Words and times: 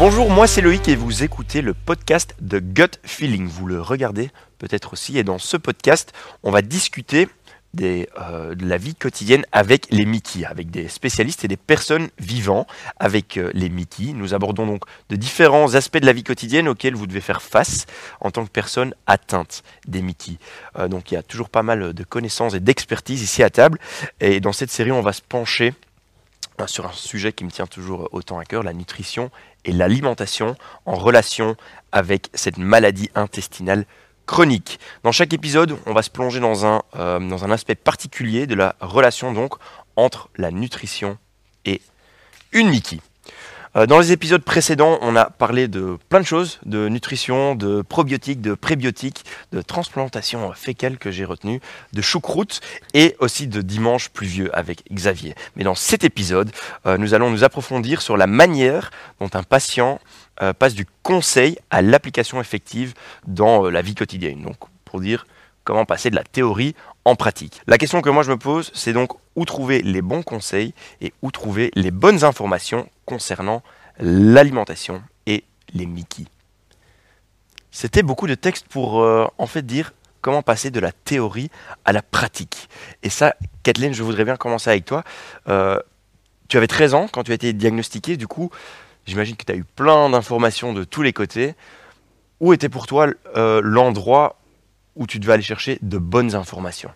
Bonjour, 0.00 0.30
moi 0.30 0.46
c'est 0.46 0.62
Loïc 0.62 0.88
et 0.88 0.96
vous 0.96 1.24
écoutez 1.24 1.60
le 1.60 1.74
podcast 1.74 2.34
de 2.40 2.58
Gut 2.58 2.98
Feeling. 3.04 3.46
Vous 3.46 3.66
le 3.66 3.82
regardez 3.82 4.30
peut-être 4.56 4.94
aussi 4.94 5.18
et 5.18 5.24
dans 5.24 5.38
ce 5.38 5.58
podcast, 5.58 6.14
on 6.42 6.50
va 6.50 6.62
discuter 6.62 7.28
euh, 7.82 8.54
de 8.54 8.66
la 8.66 8.78
vie 8.78 8.94
quotidienne 8.94 9.44
avec 9.52 9.88
les 9.90 10.06
Mickey, 10.06 10.46
avec 10.46 10.70
des 10.70 10.88
spécialistes 10.88 11.44
et 11.44 11.48
des 11.48 11.58
personnes 11.58 12.08
vivant 12.18 12.66
avec 12.98 13.36
euh, 13.36 13.50
les 13.52 13.68
Mickey. 13.68 14.14
Nous 14.14 14.32
abordons 14.32 14.66
donc 14.66 14.84
de 15.10 15.16
différents 15.16 15.74
aspects 15.74 15.98
de 15.98 16.06
la 16.06 16.14
vie 16.14 16.24
quotidienne 16.24 16.66
auxquels 16.66 16.94
vous 16.94 17.06
devez 17.06 17.20
faire 17.20 17.42
face 17.42 17.84
en 18.22 18.30
tant 18.30 18.46
que 18.46 18.50
personne 18.50 18.94
atteinte 19.06 19.62
des 19.86 20.00
Mickey. 20.00 20.38
Euh, 20.78 20.88
donc 20.88 21.12
il 21.12 21.16
y 21.16 21.18
a 21.18 21.22
toujours 21.22 21.50
pas 21.50 21.62
mal 21.62 21.92
de 21.92 22.04
connaissances 22.04 22.54
et 22.54 22.60
d'expertise 22.60 23.20
ici 23.20 23.42
à 23.42 23.50
table. 23.50 23.78
Et 24.20 24.40
dans 24.40 24.54
cette 24.54 24.70
série, 24.70 24.92
on 24.92 25.02
va 25.02 25.12
se 25.12 25.20
pencher 25.20 25.74
sur 26.66 26.86
un 26.86 26.92
sujet 26.92 27.32
qui 27.32 27.44
me 27.44 27.50
tient 27.50 27.66
toujours 27.66 28.08
autant 28.12 28.38
à 28.38 28.44
cœur, 28.44 28.62
la 28.62 28.72
nutrition 28.72 29.30
et 29.64 29.72
l'alimentation 29.72 30.56
en 30.86 30.94
relation 30.94 31.56
avec 31.92 32.28
cette 32.34 32.58
maladie 32.58 33.10
intestinale 33.14 33.84
chronique. 34.26 34.78
Dans 35.02 35.12
chaque 35.12 35.32
épisode, 35.32 35.76
on 35.86 35.92
va 35.92 36.02
se 36.02 36.10
plonger 36.10 36.40
dans 36.40 36.64
un, 36.64 36.82
euh, 36.96 37.18
dans 37.18 37.44
un 37.44 37.50
aspect 37.50 37.74
particulier 37.74 38.46
de 38.46 38.54
la 38.54 38.76
relation 38.80 39.32
donc 39.32 39.54
entre 39.96 40.30
la 40.36 40.50
nutrition 40.50 41.18
et 41.64 41.80
une 42.52 42.68
Mickey. 42.68 43.00
Euh, 43.76 43.86
dans 43.86 44.00
les 44.00 44.10
épisodes 44.10 44.42
précédents, 44.42 44.98
on 45.00 45.14
a 45.14 45.26
parlé 45.26 45.68
de 45.68 45.96
plein 46.08 46.18
de 46.18 46.26
choses, 46.26 46.58
de 46.66 46.88
nutrition, 46.88 47.54
de 47.54 47.82
probiotiques, 47.82 48.40
de 48.40 48.54
prébiotiques, 48.54 49.24
de 49.52 49.62
transplantation 49.62 50.52
fécale 50.52 50.98
que 50.98 51.12
j'ai 51.12 51.24
retenu, 51.24 51.60
de 51.92 52.02
choucroute 52.02 52.60
et 52.94 53.14
aussi 53.20 53.46
de 53.46 53.62
dimanche 53.62 54.08
pluvieux 54.08 54.50
avec 54.56 54.82
Xavier. 54.92 55.36
Mais 55.54 55.62
dans 55.62 55.76
cet 55.76 56.02
épisode, 56.02 56.50
euh, 56.86 56.98
nous 56.98 57.14
allons 57.14 57.30
nous 57.30 57.44
approfondir 57.44 58.02
sur 58.02 58.16
la 58.16 58.26
manière 58.26 58.90
dont 59.20 59.30
un 59.34 59.44
patient 59.44 60.00
euh, 60.42 60.52
passe 60.52 60.74
du 60.74 60.86
conseil 61.04 61.56
à 61.70 61.80
l'application 61.80 62.40
effective 62.40 62.94
dans 63.28 63.70
la 63.70 63.82
vie 63.82 63.94
quotidienne. 63.94 64.42
Donc 64.42 64.56
pour 64.84 65.00
dire 65.00 65.26
comment 65.70 65.84
passer 65.84 66.10
de 66.10 66.16
la 66.16 66.24
théorie 66.24 66.74
en 67.04 67.14
pratique. 67.14 67.62
La 67.68 67.78
question 67.78 68.02
que 68.02 68.10
moi 68.10 68.24
je 68.24 68.30
me 68.32 68.36
pose, 68.36 68.72
c'est 68.74 68.92
donc 68.92 69.12
où 69.36 69.44
trouver 69.44 69.82
les 69.82 70.02
bons 70.02 70.22
conseils 70.22 70.74
et 71.00 71.12
où 71.22 71.30
trouver 71.30 71.70
les 71.76 71.92
bonnes 71.92 72.24
informations 72.24 72.88
concernant 73.04 73.62
l'alimentation 74.00 75.00
et 75.26 75.44
les 75.72 75.86
Mickey. 75.86 76.24
C'était 77.70 78.02
beaucoup 78.02 78.26
de 78.26 78.34
textes 78.34 78.66
pour 78.66 79.00
euh, 79.00 79.28
en 79.38 79.46
fait 79.46 79.62
dire 79.62 79.92
comment 80.22 80.42
passer 80.42 80.72
de 80.72 80.80
la 80.80 80.90
théorie 80.90 81.52
à 81.84 81.92
la 81.92 82.02
pratique. 82.02 82.68
Et 83.04 83.08
ça, 83.08 83.36
Kathleen, 83.62 83.94
je 83.94 84.02
voudrais 84.02 84.24
bien 84.24 84.34
commencer 84.34 84.70
avec 84.70 84.86
toi. 84.86 85.04
Euh, 85.48 85.78
tu 86.48 86.56
avais 86.56 86.66
13 86.66 86.94
ans 86.94 87.06
quand 87.06 87.22
tu 87.22 87.30
as 87.30 87.36
été 87.36 87.52
diagnostiquée, 87.52 88.16
du 88.16 88.26
coup, 88.26 88.50
j'imagine 89.06 89.36
que 89.36 89.44
tu 89.44 89.52
as 89.52 89.56
eu 89.56 89.62
plein 89.64 90.10
d'informations 90.10 90.72
de 90.72 90.82
tous 90.82 91.02
les 91.02 91.12
côtés. 91.12 91.54
Où 92.40 92.52
était 92.52 92.70
pour 92.70 92.88
toi 92.88 93.06
euh, 93.36 93.60
l'endroit 93.62 94.39
où 94.96 95.06
tu 95.06 95.18
devais 95.18 95.34
aller 95.34 95.42
chercher 95.42 95.78
de 95.82 95.98
bonnes 95.98 96.34
informations 96.34 96.90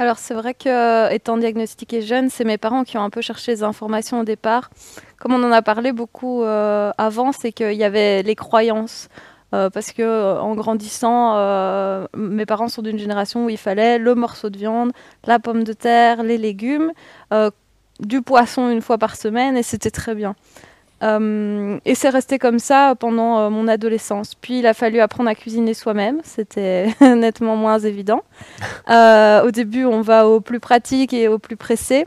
alors 0.00 0.18
c'est 0.18 0.34
vrai 0.34 0.54
que 0.54 1.12
étant 1.12 1.36
diagnostiquée 1.36 2.02
jeune, 2.02 2.30
c'est 2.30 2.44
mes 2.44 2.56
parents 2.56 2.84
qui 2.84 2.96
ont 2.96 3.02
un 3.02 3.10
peu 3.10 3.20
cherché 3.20 3.50
les 3.50 3.62
informations 3.64 4.20
au 4.20 4.24
départ. 4.24 4.70
Comme 5.18 5.32
on 5.32 5.42
en 5.42 5.50
a 5.50 5.60
parlé 5.60 5.90
beaucoup 5.90 6.44
euh, 6.44 6.92
avant, 6.98 7.32
c'est 7.32 7.50
qu'il 7.50 7.72
y 7.72 7.84
avait 7.84 8.22
les 8.22 8.36
croyances. 8.36 9.08
Euh, 9.54 9.70
parce 9.70 9.92
que 9.92 10.38
en 10.38 10.54
grandissant, 10.54 11.34
euh, 11.36 12.06
mes 12.16 12.46
parents 12.46 12.68
sont 12.68 12.82
d'une 12.82 12.98
génération 12.98 13.46
où 13.46 13.48
il 13.48 13.56
fallait 13.56 13.98
le 13.98 14.14
morceau 14.14 14.50
de 14.50 14.58
viande, 14.58 14.92
la 15.26 15.38
pomme 15.38 15.64
de 15.64 15.72
terre, 15.72 16.22
les 16.22 16.38
légumes, 16.38 16.92
du 17.98 18.22
poisson 18.22 18.70
une 18.70 18.82
fois 18.82 18.98
par 18.98 19.16
semaine, 19.16 19.56
et 19.56 19.64
c'était 19.64 19.90
très 19.90 20.14
bien. 20.14 20.36
Euh, 21.02 21.78
et 21.84 21.94
c'est 21.94 22.08
resté 22.08 22.38
comme 22.38 22.58
ça 22.58 22.94
pendant 22.98 23.38
euh, 23.38 23.50
mon 23.50 23.68
adolescence. 23.68 24.34
Puis 24.34 24.60
il 24.60 24.66
a 24.66 24.74
fallu 24.74 25.00
apprendre 25.00 25.30
à 25.30 25.34
cuisiner 25.34 25.74
soi-même, 25.74 26.20
c'était 26.24 26.88
nettement 27.00 27.56
moins 27.56 27.78
évident. 27.78 28.22
Euh, 28.90 29.44
au 29.44 29.50
début, 29.50 29.84
on 29.84 30.00
va 30.00 30.28
au 30.28 30.40
plus 30.40 30.60
pratique 30.60 31.12
et 31.12 31.28
au 31.28 31.38
plus 31.38 31.56
pressé. 31.56 32.06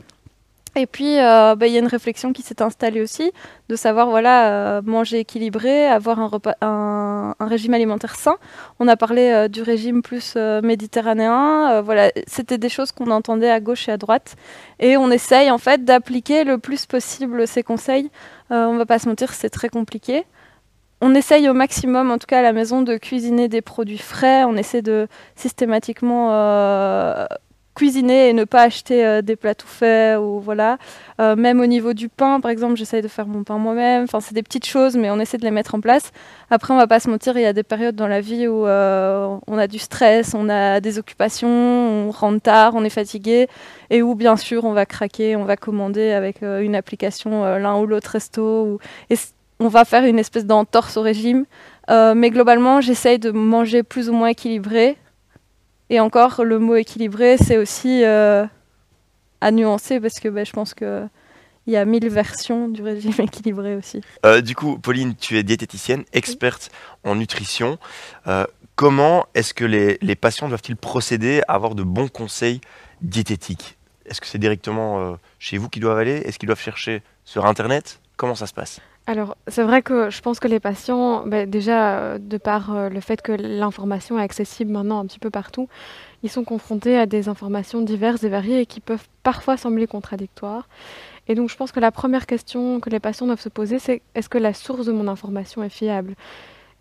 Et 0.74 0.86
puis, 0.86 1.16
bah, 1.16 1.54
il 1.60 1.68
y 1.68 1.76
a 1.76 1.80
une 1.80 1.86
réflexion 1.86 2.32
qui 2.32 2.40
s'est 2.40 2.62
installée 2.62 3.02
aussi, 3.02 3.30
de 3.68 3.76
savoir, 3.76 4.08
voilà, 4.08 4.80
manger 4.82 5.18
équilibré, 5.18 5.86
avoir 5.86 6.18
un, 6.18 7.34
un, 7.38 7.46
régime 7.46 7.74
alimentaire 7.74 8.14
sain. 8.14 8.36
On 8.80 8.88
a 8.88 8.96
parlé 8.96 9.50
du 9.50 9.60
régime 9.60 10.00
plus 10.00 10.34
méditerranéen. 10.62 11.82
voilà, 11.82 12.10
c'était 12.26 12.56
des 12.56 12.70
choses 12.70 12.90
qu'on 12.90 13.10
entendait 13.10 13.50
à 13.50 13.60
gauche 13.60 13.86
et 13.90 13.92
à 13.92 13.98
droite. 13.98 14.34
Et 14.80 14.96
on 14.96 15.10
essaye, 15.10 15.50
en 15.50 15.58
fait, 15.58 15.84
d'appliquer 15.84 16.42
le 16.42 16.56
plus 16.56 16.86
possible 16.86 17.46
ces 17.46 17.62
conseils 17.62 18.10
on 18.52 18.76
va 18.76 18.86
pas 18.86 18.98
se 18.98 19.08
mentir, 19.08 19.32
c'est 19.32 19.50
très 19.50 19.68
compliqué. 19.68 20.24
On 21.00 21.16
essaye 21.16 21.48
au 21.48 21.54
maximum, 21.54 22.12
en 22.12 22.18
tout 22.18 22.26
cas 22.28 22.38
à 22.38 22.42
la 22.42 22.52
maison, 22.52 22.82
de 22.82 22.96
cuisiner 22.96 23.48
des 23.48 23.60
produits 23.60 23.98
frais. 23.98 24.44
On 24.44 24.56
essaie 24.56 24.82
de 24.82 25.08
systématiquement 25.34 26.28
euh, 26.30 27.26
cuisiner 27.74 28.28
et 28.28 28.32
ne 28.32 28.44
pas 28.44 28.62
acheter 28.62 29.04
euh, 29.04 29.22
des 29.22 29.36
plats 29.36 29.54
tout 29.54 29.66
faits 29.66 30.18
ou 30.18 30.40
voilà. 30.40 30.78
même 31.18 31.60
au 31.60 31.66
niveau 31.66 31.92
du 31.92 32.08
pain, 32.08 32.40
par 32.40 32.50
exemple, 32.50 32.76
j'essaye 32.76 33.02
de 33.02 33.08
faire 33.08 33.26
mon 33.26 33.44
pain 33.44 33.58
moi-même. 33.58 34.04
Enfin, 34.04 34.20
c'est 34.20 34.34
des 34.34 34.42
petites 34.42 34.66
choses, 34.66 34.96
mais 34.96 35.10
on 35.10 35.20
essaie 35.20 35.38
de 35.38 35.44
les 35.44 35.50
mettre 35.50 35.74
en 35.74 35.80
place. 35.80 36.10
Après, 36.50 36.74
on 36.74 36.76
va 36.76 36.86
pas 36.86 37.00
se 37.00 37.08
mentir, 37.08 37.36
il 37.36 37.42
y 37.42 37.46
a 37.46 37.52
des 37.52 37.62
périodes 37.62 37.94
dans 37.94 38.08
la 38.08 38.20
vie 38.20 38.48
où 38.48 38.64
on 38.66 39.58
a 39.58 39.66
du 39.66 39.78
stress, 39.78 40.34
on 40.34 40.48
a 40.48 40.80
des 40.80 40.98
occupations, 40.98 41.48
on 41.48 42.10
rentre 42.10 42.42
tard, 42.42 42.72
on 42.74 42.84
est 42.84 42.90
fatigué 42.90 43.48
et 43.92 44.02
où 44.02 44.14
bien 44.14 44.36
sûr 44.36 44.64
on 44.64 44.72
va 44.72 44.86
craquer, 44.86 45.36
on 45.36 45.44
va 45.44 45.56
commander 45.56 46.12
avec 46.12 46.42
euh, 46.42 46.60
une 46.60 46.74
application 46.74 47.44
euh, 47.44 47.58
l'un 47.58 47.78
ou 47.78 47.86
l'autre 47.86 48.10
resto, 48.10 48.64
ou, 48.64 48.78
et 49.10 49.16
on 49.60 49.68
va 49.68 49.84
faire 49.84 50.04
une 50.04 50.18
espèce 50.18 50.46
d'entorse 50.46 50.96
au 50.96 51.02
régime. 51.02 51.44
Euh, 51.90 52.14
mais 52.14 52.30
globalement, 52.30 52.80
j'essaye 52.80 53.18
de 53.18 53.30
manger 53.30 53.82
plus 53.82 54.08
ou 54.08 54.12
moins 54.12 54.28
équilibré. 54.28 54.96
Et 55.92 56.00
encore, 56.00 56.42
le 56.42 56.58
mot 56.58 56.74
équilibré, 56.74 57.36
c'est 57.36 57.58
aussi 57.58 58.02
à 58.04 58.48
nuancer 59.50 60.00
parce 60.00 60.18
que 60.20 60.28
ben, 60.28 60.44
je 60.44 60.52
pense 60.52 60.74
que 60.74 61.06
il 61.68 61.72
y 61.72 61.76
a 61.76 61.84
mille 61.84 62.08
versions 62.08 62.68
du 62.68 62.82
régime 62.82 63.12
équilibré 63.18 63.76
aussi. 63.76 64.00
du 64.42 64.56
coup, 64.56 64.78
Pauline, 64.78 65.14
tu 65.14 65.38
es 65.38 65.44
diététicienne, 65.44 66.02
experte 66.12 66.70
en 67.04 67.14
nutrition. 67.14 67.78
comment 68.74 69.26
est-ce 69.34 69.54
que 69.54 69.64
les, 69.64 69.98
les 70.00 70.16
patients 70.16 70.48
doivent-ils 70.48 70.76
procéder 70.76 71.42
à 71.46 71.54
avoir 71.54 71.76
de 71.76 71.84
bons 71.84 72.08
conseils 72.08 72.60
diététiques? 73.02 73.76
Est-ce 74.06 74.20
que 74.20 74.26
c'est 74.26 74.38
directement 74.38 75.00
euh, 75.00 75.16
chez 75.38 75.58
vous 75.58 75.68
qu'ils 75.68 75.82
doivent 75.82 75.98
aller? 75.98 76.16
Est-ce 76.24 76.38
qu'ils 76.38 76.46
doivent 76.46 76.60
chercher 76.60 77.02
sur 77.24 77.46
Internet? 77.46 78.00
Comment 78.16 78.34
ça 78.34 78.46
se 78.46 78.54
passe? 78.54 78.80
Alors, 79.06 79.36
c'est 79.48 79.64
vrai 79.64 79.82
que 79.82 80.10
je 80.10 80.20
pense 80.20 80.38
que 80.38 80.46
les 80.46 80.60
patients, 80.60 81.26
ben, 81.26 81.50
déjà, 81.50 81.98
euh, 81.98 82.18
de 82.18 82.36
par 82.36 82.74
euh, 82.74 82.88
le 82.88 83.00
fait 83.00 83.20
que 83.20 83.32
l'information 83.32 84.16
est 84.18 84.22
accessible 84.22 84.70
maintenant 84.70 85.00
un 85.00 85.06
petit 85.06 85.18
peu 85.18 85.30
partout, 85.30 85.68
ils 86.22 86.30
sont 86.30 86.44
confrontés 86.44 86.96
à 86.96 87.06
des 87.06 87.28
informations 87.28 87.80
diverses 87.82 88.22
et 88.22 88.28
variées 88.28 88.60
et 88.60 88.66
qui 88.66 88.78
peuvent 88.80 89.08
parfois 89.24 89.56
sembler 89.56 89.88
contradictoires. 89.88 90.68
Et 91.26 91.34
donc, 91.34 91.50
je 91.50 91.56
pense 91.56 91.72
que 91.72 91.80
la 91.80 91.90
première 91.90 92.26
question 92.26 92.78
que 92.78 92.90
les 92.90 93.00
patients 93.00 93.26
doivent 93.26 93.40
se 93.40 93.48
poser, 93.48 93.80
c'est 93.80 94.02
est-ce 94.14 94.28
que 94.28 94.38
la 94.38 94.54
source 94.54 94.86
de 94.86 94.92
mon 94.92 95.08
information 95.08 95.64
est 95.64 95.68
fiable? 95.68 96.14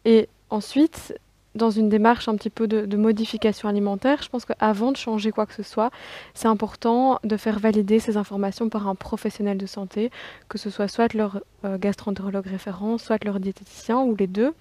Et 0.05 0.29
ensuite, 0.51 1.15
dans 1.55 1.69
une 1.69 1.89
démarche 1.89 2.27
un 2.27 2.35
petit 2.35 2.49
peu 2.49 2.67
de, 2.67 2.97
modification 2.97 3.67
alimentaire, 3.67 4.21
je 4.21 4.29
pense 4.29 4.45
qu'avant 4.45 4.91
de 4.91 4.97
changer 4.97 5.31
quoi 5.31 5.45
que 5.45 5.53
ce 5.53 5.63
soit, 5.63 5.91
c'est 6.33 6.47
important 6.47 7.19
de 7.23 7.35
faire 7.35 7.59
valider 7.59 7.99
ces 7.99 8.15
informations 8.17 8.69
par 8.69 8.87
un 8.87 8.95
professionnel 8.95 9.57
de 9.57 9.65
santé, 9.65 10.11
que 10.49 10.57
ce 10.57 10.69
soit 10.69 10.87
soit 10.87 11.13
leur 11.13 11.41
euh, 11.65 11.77
gastroentérologue 11.77 12.47
référent, 12.47 12.97
soit 12.97 13.23
leur 13.23 13.39
diététicien 13.39 13.99
ou 13.99 14.15
les 14.15 14.27
deux, 14.27 14.53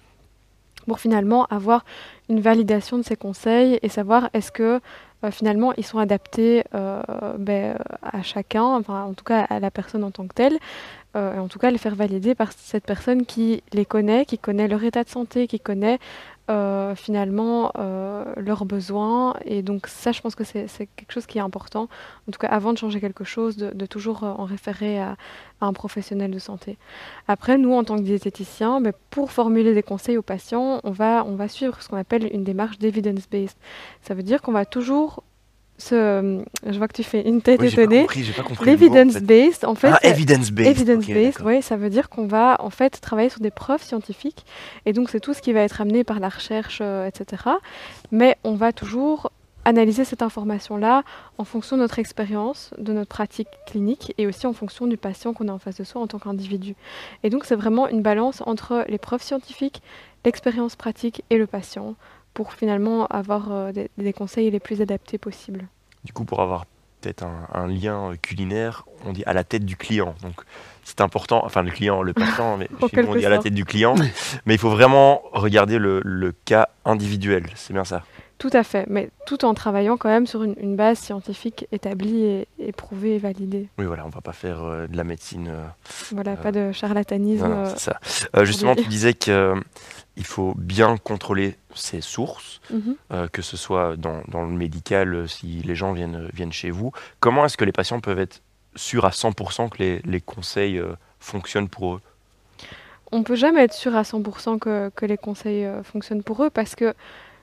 pour 0.87 0.99
finalement 0.99 1.45
avoir 1.45 1.85
une 2.29 2.41
validation 2.41 2.97
de 2.97 3.03
ces 3.03 3.15
conseils 3.15 3.79
et 3.83 3.89
savoir 3.89 4.29
est-ce 4.33 4.51
que 4.51 4.81
euh, 5.23 5.31
finalement 5.31 5.73
ils 5.73 5.85
sont 5.85 5.99
adaptés 5.99 6.63
euh, 6.73 7.01
ben, 7.37 7.77
à 8.01 8.23
chacun, 8.23 8.63
enfin 8.63 9.03
en 9.03 9.13
tout 9.13 9.23
cas 9.23 9.41
à 9.41 9.59
la 9.59 9.69
personne 9.69 10.03
en 10.03 10.11
tant 10.11 10.27
que 10.27 10.33
telle, 10.33 10.57
et 11.13 11.39
en 11.39 11.49
tout 11.49 11.59
cas 11.59 11.71
les 11.71 11.77
faire 11.77 11.93
valider 11.93 12.35
par 12.35 12.53
cette 12.53 12.85
personne 12.85 13.25
qui 13.25 13.63
les 13.73 13.83
connaît, 13.83 14.23
qui 14.23 14.37
connaît 14.37 14.69
leur 14.69 14.81
état 14.81 15.03
de 15.03 15.09
santé, 15.09 15.45
qui 15.45 15.59
connaît 15.59 15.99
euh, 16.51 16.95
finalement 16.95 17.71
euh, 17.77 18.25
leurs 18.35 18.65
besoins. 18.65 19.35
Et 19.45 19.61
donc 19.61 19.87
ça, 19.87 20.11
je 20.11 20.19
pense 20.19 20.35
que 20.35 20.43
c'est 20.43 20.67
quelque 20.97 21.13
chose 21.13 21.25
qui 21.25 21.37
est 21.37 21.41
important. 21.41 21.87
En 22.27 22.31
tout 22.31 22.39
cas, 22.39 22.47
avant 22.47 22.73
de 22.73 22.77
changer 22.77 22.99
quelque 22.99 23.23
chose, 23.23 23.55
de, 23.55 23.85
toujours 23.85 24.25
euh, 24.25 24.31
en 24.31 24.43
référer 24.43 24.99
à, 24.99 25.15
un 25.61 25.71
professionnel 25.71 26.31
de 26.31 26.39
santé. 26.39 26.77
Après, 27.29 27.57
nous, 27.57 27.73
en 27.73 27.85
tant 27.85 27.95
que 27.95 28.01
diététiciens, 28.01 28.81
mais 28.81 28.91
pour 29.11 29.31
formuler 29.31 29.73
des 29.73 29.83
conseils 29.83 30.17
aux 30.17 30.23
patients, 30.23 30.81
on 30.83 30.91
va, 30.91 31.23
on 31.25 31.35
va 31.35 31.47
suivre 31.47 31.81
ce 31.81 31.87
qu'on 31.87 31.97
appelle 31.97 32.29
une 32.33 32.43
démarche 32.43 32.79
d'evidence-based. 32.79 33.57
Ça 34.01 34.13
veut 34.13 34.23
dire 34.23 34.41
qu'on 34.41 34.51
va 34.51 34.65
toujours 34.65 35.23
je 35.89 36.77
vois 36.77 36.87
que 36.87 36.93
tu 36.93 37.03
fais 37.03 37.27
une 37.27 37.41
tête 37.41 37.59
oui, 37.61 37.67
étonnée. 37.67 38.05
L'evidence-based, 38.63 39.65
en 39.65 39.75
fait. 39.75 39.91
Ah, 39.91 39.99
evidence-based. 40.03 40.67
Evidence-based, 40.67 41.41
oui, 41.43 41.61
ça 41.61 41.75
veut 41.75 41.89
dire 41.89 42.09
qu'on 42.09 42.27
va 42.27 42.57
en 42.59 42.69
fait 42.69 43.01
travailler 43.01 43.29
sur 43.29 43.39
des 43.39 43.51
preuves 43.51 43.83
scientifiques. 43.83 44.45
Et 44.85 44.93
donc, 44.93 45.09
c'est 45.09 45.19
tout 45.19 45.33
ce 45.33 45.41
qui 45.41 45.53
va 45.53 45.61
être 45.61 45.81
amené 45.81 46.03
par 46.03 46.19
la 46.19 46.29
recherche, 46.29 46.79
euh, 46.81 47.07
etc. 47.07 47.43
Mais 48.11 48.37
on 48.43 48.55
va 48.55 48.73
toujours 48.73 49.31
analyser 49.65 50.05
cette 50.05 50.21
information-là 50.21 51.03
en 51.37 51.43
fonction 51.43 51.77
de 51.77 51.81
notre 51.81 51.99
expérience, 51.99 52.73
de 52.77 52.93
notre 52.93 53.09
pratique 53.09 53.47
clinique 53.67 54.13
et 54.17 54.27
aussi 54.27 54.47
en 54.47 54.53
fonction 54.53 54.87
du 54.87 54.97
patient 54.97 55.33
qu'on 55.33 55.47
a 55.47 55.51
en 55.51 55.59
face 55.59 55.77
de 55.77 55.83
soi 55.83 56.01
en 56.01 56.07
tant 56.07 56.19
qu'individu. 56.19 56.75
Et 57.23 57.29
donc 57.29 57.45
c'est 57.45 57.55
vraiment 57.55 57.87
une 57.87 58.01
balance 58.01 58.41
entre 58.45 58.85
les 58.87 58.97
preuves 58.97 59.21
scientifiques, 59.21 59.81
l'expérience 60.25 60.75
pratique 60.75 61.23
et 61.29 61.37
le 61.37 61.47
patient 61.47 61.95
pour 62.33 62.53
finalement 62.53 63.07
avoir 63.07 63.51
euh, 63.51 63.71
des, 63.71 63.89
des 63.97 64.13
conseils 64.13 64.49
les 64.51 64.59
plus 64.59 64.81
adaptés 64.81 65.17
possibles. 65.17 65.67
Du 66.03 66.13
coup, 66.13 66.25
pour 66.25 66.41
avoir 66.41 66.65
peut-être 67.01 67.25
un, 67.53 67.67
lien 67.67 68.13
culinaire, 68.21 68.85
on 69.05 69.11
dit 69.11 69.23
à 69.25 69.33
la 69.33 69.43
tête 69.43 69.65
du 69.65 69.75
client. 69.75 70.15
Donc 70.21 70.41
c'est 70.83 71.01
important, 71.01 71.43
enfin 71.43 71.63
le 71.63 71.71
client, 71.71 72.01
le 72.01 72.13
patient, 72.13 72.57
mais 72.59 72.69
chez 72.89 73.03
on 73.03 73.15
dit 73.15 73.25
à 73.25 73.29
la 73.29 73.39
tête 73.39 73.53
du 73.53 73.65
client. 73.65 73.95
mais 74.45 74.53
il 74.53 74.59
faut 74.59 74.69
vraiment 74.69 75.23
regarder 75.33 75.77
le, 75.77 76.01
le 76.03 76.31
cas 76.31 76.69
individuel, 76.85 77.47
c'est 77.55 77.73
bien 77.73 77.83
ça. 77.83 78.03
Tout 78.37 78.49
à 78.53 78.63
fait, 78.63 78.85
mais 78.89 79.11
tout 79.27 79.45
en 79.45 79.53
travaillant 79.53 79.97
quand 79.97 80.09
même 80.09 80.25
sur 80.25 80.41
une, 80.41 80.75
base 80.75 80.97
scientifique 80.97 81.67
établie 81.71 82.23
et 82.23 82.47
éprouvée 82.57 83.15
et 83.15 83.19
validée. 83.19 83.69
Oui, 83.77 83.85
voilà, 83.85 84.03
on 84.03 84.07
ne 84.07 84.13
va 84.13 84.21
pas 84.21 84.33
faire 84.33 84.63
euh, 84.63 84.87
de 84.87 84.97
la 84.97 85.03
médecine. 85.03 85.47
Euh, 85.47 85.63
voilà, 86.11 86.35
pas 86.35 86.51
de 86.51 86.71
charlatanisme. 86.71 87.65
c'est 87.75 87.91
ça. 87.91 87.99
justement, 88.43 88.75
tu 88.75 88.87
disais 88.87 89.13
que 89.13 89.53
il 90.17 90.25
faut 90.25 90.53
bien 90.57 90.97
contrôler 90.97 91.55
ses 91.75 92.01
sources, 92.01 92.61
mhm. 92.69 92.95
euh, 93.11 93.27
que 93.27 93.41
ce 93.41 93.57
soit 93.57 93.95
dans, 93.97 94.21
dans, 94.27 94.43
le 94.43 94.55
médical, 94.55 95.13
euh, 95.13 95.27
si 95.27 95.61
les 95.63 95.75
gens 95.75 95.93
viennent, 95.93 96.29
viennent 96.33 96.51
chez 96.51 96.69
vous. 96.69 96.91
Comment 97.19 97.45
est-ce 97.45 97.57
que 97.57 97.65
les 97.65 97.71
patients 97.71 97.99
peuvent 97.99 98.19
être 98.19 98.41
sûrs 98.75 99.05
à 99.05 99.09
100% 99.09 99.69
que 99.69 99.77
les, 99.79 100.01
les 100.05 100.21
conseils 100.21 100.77
euh, 100.77 100.93
fonctionnent 101.19 101.69
pour 101.69 101.95
eux? 101.95 102.01
On 103.11 103.19
ne 103.19 103.23
peut 103.23 103.35
jamais 103.35 103.63
être 103.63 103.73
sûr 103.73 103.95
à 103.95 104.03
100% 104.03 104.59
que, 104.59 104.89
que 104.95 105.05
les 105.05 105.17
conseils 105.17 105.67
fonctionnent 105.83 106.23
pour 106.23 106.43
eux 106.43 106.49
parce 106.49 106.75
que 106.75 106.93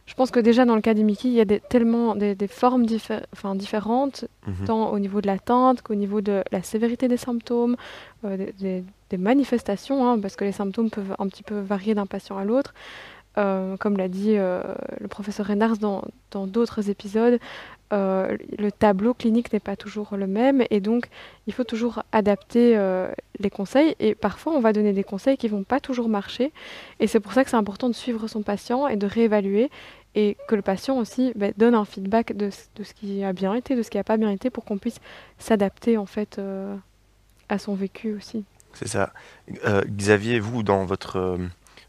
je 0.06 0.14
pense 0.14 0.30
que 0.30 0.40
déjà 0.40 0.64
dans 0.64 0.74
le 0.74 0.80
cas 0.80 0.94
des 0.94 1.02
Mickey, 1.02 1.28
il 1.28 1.34
y 1.34 1.40
a 1.40 1.44
des, 1.44 1.60
tellement 1.60 2.14
des, 2.14 2.34
des 2.34 2.48
formes 2.48 2.86
enfin, 3.34 3.54
différentes, 3.54 4.24
mhm. 4.46 4.64
tant 4.64 4.90
au 4.90 4.98
niveau 4.98 5.20
de 5.20 5.26
l'atteinte 5.26 5.82
qu'au 5.82 5.94
niveau 5.94 6.22
de 6.22 6.42
la 6.50 6.62
sévérité 6.62 7.06
des 7.08 7.18
symptômes, 7.18 7.76
des, 8.24 8.82
des 9.10 9.16
manifestations, 9.16 10.08
hein, 10.08 10.18
parce 10.18 10.36
que 10.36 10.44
les 10.44 10.52
symptômes 10.52 10.90
peuvent 10.90 11.14
un 11.18 11.28
petit 11.28 11.42
peu 11.42 11.58
varier 11.58 11.94
d'un 11.94 12.06
patient 12.06 12.36
à 12.36 12.44
l'autre. 12.44 12.74
Euh, 13.38 13.76
comme 13.76 13.96
l'a 13.96 14.08
dit 14.08 14.34
euh, 14.36 14.62
le 14.98 15.06
professeur 15.06 15.46
Reynars 15.46 15.76
dans 15.78 16.02
d'autres 16.46 16.90
épisodes, 16.90 17.38
euh, 17.92 18.36
le 18.58 18.72
tableau 18.72 19.14
clinique 19.14 19.52
n'est 19.52 19.60
pas 19.60 19.76
toujours 19.76 20.16
le 20.16 20.26
même 20.26 20.64
et 20.70 20.80
donc 20.80 21.08
il 21.46 21.52
faut 21.52 21.64
toujours 21.64 22.02
adapter 22.10 22.78
les 23.38 23.50
conseils 23.50 23.94
et 24.00 24.14
parfois 24.14 24.54
on 24.54 24.60
va 24.60 24.72
donner 24.72 24.92
des 24.92 25.04
conseils 25.04 25.36
qui 25.36 25.48
vont 25.48 25.62
pas 25.62 25.78
toujours 25.78 26.08
marcher 26.08 26.52
et 27.00 27.06
c'est 27.06 27.20
pour 27.20 27.32
ça 27.32 27.44
que 27.44 27.50
c'est 27.50 27.56
important 27.56 27.88
de 27.88 27.94
suivre 27.94 28.26
son 28.26 28.42
patient 28.42 28.88
et 28.88 28.96
de 28.96 29.06
réévaluer 29.06 29.70
et 30.14 30.36
que 30.48 30.54
le 30.54 30.62
patient 30.62 30.98
aussi 30.98 31.32
ben, 31.36 31.52
donne 31.56 31.74
un 31.74 31.84
feedback 31.84 32.36
de, 32.36 32.50
de, 32.76 32.82
ce 32.82 32.92
qui 32.92 33.22
a 33.22 33.32
bien 33.32 33.54
été, 33.54 33.76
de 33.76 33.82
ce 33.82 33.90
qui 33.90 33.98
n'a 33.98 34.04
pas 34.04 34.16
bien 34.16 34.30
été 34.30 34.50
pour 34.50 34.64
qu'on 34.64 34.78
puisse 34.78 34.98
s'adapter 35.38 35.96
en 35.96 36.06
fait 36.06 36.40
à 37.48 37.58
son 37.58 37.74
vécu 37.74 38.14
aussi. 38.14 38.44
C'est 38.74 38.88
ça. 38.88 39.12
Xavier, 39.86 40.40
vous, 40.40 40.62
dans 40.62 40.84
votre, 40.84 41.38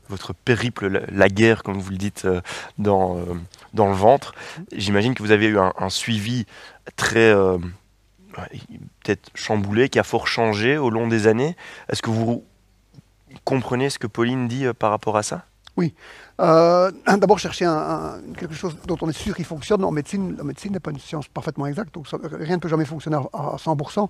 votre 0.09 0.33
périple, 0.33 1.05
la, 1.11 1.29
guerre, 1.29 1.63
comme 1.63 1.79
vous 1.79 1.91
le 1.91 1.97
dites, 1.97 2.25
euh, 2.25 2.41
dans, 2.77 3.17
dans 3.73 3.87
le 3.87 3.93
ventre, 3.93 4.33
j'imagine 4.71 5.13
que 5.13 5.23
vous 5.23 5.31
avez 5.31 5.47
eu 5.47 5.57
un, 5.59 5.89
suivi 5.89 6.45
très 6.95 7.33
peut-être 9.03 9.29
chamboulé, 9.35 9.89
qui 9.89 9.99
a 9.99 10.03
fort 10.03 10.27
changé 10.27 10.77
au 10.77 10.89
long 10.89 11.07
des 11.07 11.27
années. 11.27 11.55
Est-ce 11.89 12.01
que 12.01 12.09
vous 12.09 12.43
comprenez 13.43 13.89
ce 13.89 13.99
que 13.99 14.07
Pauline 14.07 14.47
dit 14.47 14.65
par 14.77 14.91
rapport 14.91 15.17
à 15.17 15.23
ça? 15.23 15.45
Oui. 15.77 15.93
Euh, 16.39 16.91
d'abord, 17.17 17.39
chercher 17.39 17.65
un, 17.65 18.19
quelque 18.37 18.53
chose 18.53 18.75
dont 18.87 18.97
on 19.01 19.09
est 19.09 19.17
sûr 19.17 19.35
qu'il 19.35 19.45
fonctionne. 19.45 19.83
En 19.83 19.91
médecine, 19.91 20.35
la 20.37 20.43
médecine 20.43 20.71
n'est 20.71 20.79
pas 20.79 20.91
une 20.91 20.99
science 20.99 21.27
parfaitement 21.27 21.67
exacte, 21.67 21.93
donc 21.93 22.07
rien 22.23 22.55
ne 22.55 22.61
peut 22.61 22.69
jamais 22.69 22.85
fonctionner 22.85 23.17
à, 23.33 23.55
100%. 23.57 24.07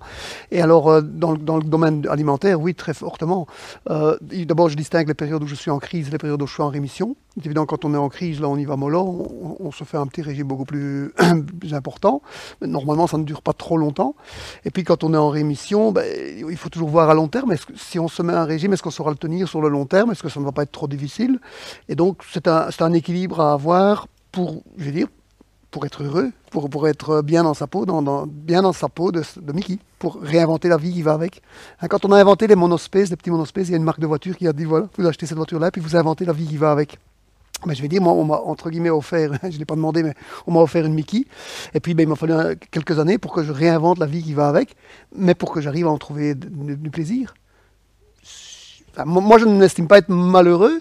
Et 0.50 0.62
alors, 0.62 0.88
euh, 0.88 1.00
dans, 1.00 1.34
dans, 1.34 1.56
le 1.56 1.64
domaine 1.64 2.06
alimentaire, 2.08 2.60
oui, 2.60 2.74
très 2.74 2.94
fortement. 2.94 3.46
Euh, 3.90 4.16
d'abord, 4.20 4.68
je 4.68 4.76
distingue 4.76 5.08
les 5.08 5.14
périodes 5.14 5.42
où 5.42 5.46
je 5.46 5.54
suis 5.54 5.70
en 5.70 5.78
crise 5.78 6.08
et 6.08 6.10
les 6.10 6.18
périodes 6.18 6.40
où 6.42 6.46
je 6.46 6.52
suis 6.52 6.62
en 6.62 6.68
rémission. 6.68 7.16
C'est 7.36 7.46
évident, 7.46 7.64
quand 7.64 7.84
on 7.84 7.94
est 7.94 7.98
en 7.98 8.08
crise, 8.08 8.40
là, 8.40 8.48
on 8.48 8.56
y 8.56 8.64
va 8.64 8.74
mollo, 8.74 9.56
on, 9.60 9.70
se 9.70 9.84
fait 9.84 9.96
un 9.96 10.06
petit 10.06 10.20
régime 10.20 10.48
beaucoup 10.48 10.64
plus, 10.64 11.12
important. 11.72 12.22
Normalement, 12.60 13.06
ça 13.06 13.18
ne 13.18 13.24
dure 13.24 13.40
pas 13.40 13.52
trop 13.52 13.76
longtemps. 13.76 14.16
Et 14.64 14.70
puis, 14.70 14.82
quand 14.82 15.04
on 15.04 15.14
est 15.14 15.16
en 15.16 15.28
rémission, 15.28 15.92
ben, 15.92 16.04
il 16.36 16.56
faut 16.56 16.68
toujours 16.68 16.88
voir 16.88 17.08
à 17.08 17.14
long 17.14 17.28
terme. 17.28 17.52
Est-ce 17.52 17.66
que, 17.66 17.72
si 17.76 18.00
on 18.00 18.08
se 18.08 18.22
met 18.22 18.32
un 18.32 18.44
régime, 18.44 18.72
est-ce 18.72 18.82
qu'on 18.82 18.90
saura 18.90 19.10
le 19.10 19.16
tenir 19.16 19.48
sur 19.48 19.60
le 19.60 19.68
long 19.68 19.86
terme? 19.86 20.10
Est-ce 20.10 20.24
que 20.24 20.28
ça 20.28 20.40
ne 20.40 20.44
va 20.44 20.50
pas 20.50 20.64
être 20.64 20.72
trop 20.72 20.88
difficile? 20.88 21.38
Et 21.88 21.94
donc, 21.94 22.19
c'est 22.32 22.48
un, 22.48 22.68
un, 22.78 22.92
équilibre 22.92 23.40
à 23.40 23.52
avoir 23.52 24.06
pour, 24.32 24.62
je 24.76 24.84
veux 24.84 24.92
dire, 24.92 25.08
pour 25.70 25.86
être 25.86 26.02
heureux, 26.02 26.30
pour, 26.50 26.68
pour 26.68 26.88
être 26.88 27.22
bien 27.22 27.44
dans 27.44 27.54
sa 27.54 27.66
peau, 27.66 27.86
dans, 27.86 28.26
bien 28.26 28.62
dans 28.62 28.72
sa 28.72 28.88
peau 28.88 29.12
de, 29.12 29.22
Mickey, 29.52 29.78
pour 29.98 30.20
réinventer 30.20 30.68
la 30.68 30.76
vie 30.76 30.92
qui 30.92 31.02
va 31.02 31.12
avec. 31.12 31.42
Hein, 31.80 31.88
quand 31.88 32.04
on 32.04 32.12
a 32.12 32.20
inventé 32.20 32.46
les 32.46 32.56
monospaces, 32.56 33.10
les 33.10 33.16
petits 33.16 33.30
monospaces, 33.30 33.68
il 33.68 33.72
y 33.72 33.74
a 33.74 33.76
une 33.76 33.84
marque 33.84 34.00
de 34.00 34.06
voiture 34.06 34.36
qui 34.36 34.46
a 34.46 34.52
dit 34.52 34.64
voilà, 34.64 34.88
vous 34.96 35.06
achetez 35.06 35.26
cette 35.26 35.36
voiture-là, 35.36 35.70
puis 35.70 35.80
vous 35.80 35.96
inventez 35.96 36.24
la 36.24 36.32
vie 36.32 36.46
qui 36.46 36.56
va 36.56 36.72
avec. 36.72 36.98
Mais 37.66 37.74
je 37.74 37.82
vais 37.82 37.88
dire, 37.88 38.00
moi, 38.00 38.14
on 38.14 38.24
m'a 38.24 38.36
entre 38.36 38.70
guillemets 38.70 38.90
offert, 38.90 39.32
je 39.42 39.48
ne 39.48 39.58
l'ai 39.58 39.64
pas 39.64 39.76
demandé, 39.76 40.02
mais 40.02 40.14
on 40.46 40.52
m'a 40.52 40.60
offert 40.60 40.84
une 40.84 40.94
Mickey. 40.94 41.24
Et 41.74 41.80
puis, 41.80 41.94
ben, 41.94 42.04
il 42.04 42.08
m'a 42.08 42.16
fallu 42.16 42.56
quelques 42.70 42.98
années 42.98 43.18
pour 43.18 43.32
que 43.32 43.42
je 43.42 43.52
réinvente 43.52 43.98
la 43.98 44.06
vie 44.06 44.22
qui 44.22 44.34
va 44.34 44.48
avec, 44.48 44.74
mais 45.14 45.34
pour 45.34 45.52
que 45.52 45.60
j'arrive 45.60 45.86
à 45.86 45.90
en 45.90 45.98
trouver 45.98 46.34
du 46.34 46.90
plaisir. 46.90 47.34
moi, 49.04 49.38
je 49.38 49.44
n'estime 49.44 49.88
pas 49.88 49.98
être 49.98 50.08
malheureux, 50.08 50.80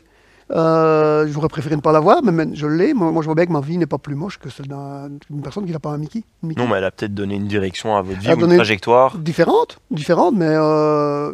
euh, 0.51 1.27
J'aurais 1.27 1.47
préféré 1.47 1.75
ne 1.75 1.81
pas 1.81 1.91
l'avoir, 1.91 2.23
mais 2.23 2.55
je 2.55 2.67
l'ai. 2.67 2.93
Moi, 2.93 3.21
je 3.21 3.25
vois 3.25 3.35
bien 3.35 3.45
que 3.45 3.51
ma 3.51 3.61
vie 3.61 3.77
n'est 3.77 3.85
pas 3.85 3.97
plus 3.97 4.15
moche 4.15 4.39
que 4.39 4.49
celle 4.49 4.67
d'une 4.67 5.41
personne 5.41 5.65
qui 5.65 5.71
n'a 5.71 5.79
pas 5.79 5.89
un 5.89 5.97
Mickey, 5.97 6.23
Non, 6.43 6.67
mais 6.67 6.77
elle 6.77 6.85
a 6.85 6.91
peut-être 6.91 7.13
donné 7.13 7.35
une 7.35 7.47
direction 7.47 7.95
à 7.95 8.01
votre 8.01 8.19
vie, 8.19 8.29
une 8.29 8.55
trajectoire. 8.55 9.17
Différente, 9.17 9.79
différente, 9.91 10.35
mais 10.35 10.47
euh, 10.49 11.33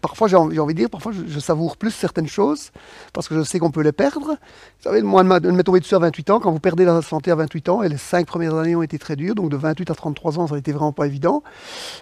parfois 0.00 0.28
j'ai 0.28 0.36
envie, 0.36 0.74
de 0.74 0.78
dire, 0.78 0.90
parfois 0.90 1.12
je, 1.12 1.38
savoure 1.38 1.76
plus 1.76 1.90
certaines 1.90 2.26
choses 2.26 2.70
parce 3.12 3.28
que 3.28 3.34
je 3.34 3.42
sais 3.42 3.58
qu'on 3.58 3.70
peut 3.70 3.82
les 3.82 3.92
perdre. 3.92 4.28
Vous 4.28 4.82
savez, 4.82 5.02
moi, 5.02 5.22
elle 5.22 5.52
m'est 5.52 5.62
tombée 5.62 5.80
dessus 5.80 5.94
à 5.94 5.98
28 5.98 6.30
ans. 6.30 6.40
Quand 6.40 6.52
vous 6.52 6.60
perdez 6.60 6.84
la 6.84 7.02
santé 7.02 7.30
à 7.30 7.34
28 7.34 7.68
ans, 7.68 7.82
et 7.82 7.88
les 7.88 7.96
5 7.96 8.26
premières 8.26 8.54
années 8.54 8.76
ont 8.76 8.82
été 8.82 8.98
très 8.98 9.16
dures, 9.16 9.34
donc 9.34 9.50
de 9.50 9.56
28 9.56 9.90
à 9.90 9.94
33 9.94 10.38
ans, 10.38 10.46
ça 10.46 10.54
a 10.54 10.58
été 10.58 10.72
vraiment 10.72 10.92
pas 10.92 11.06
évident. 11.06 11.42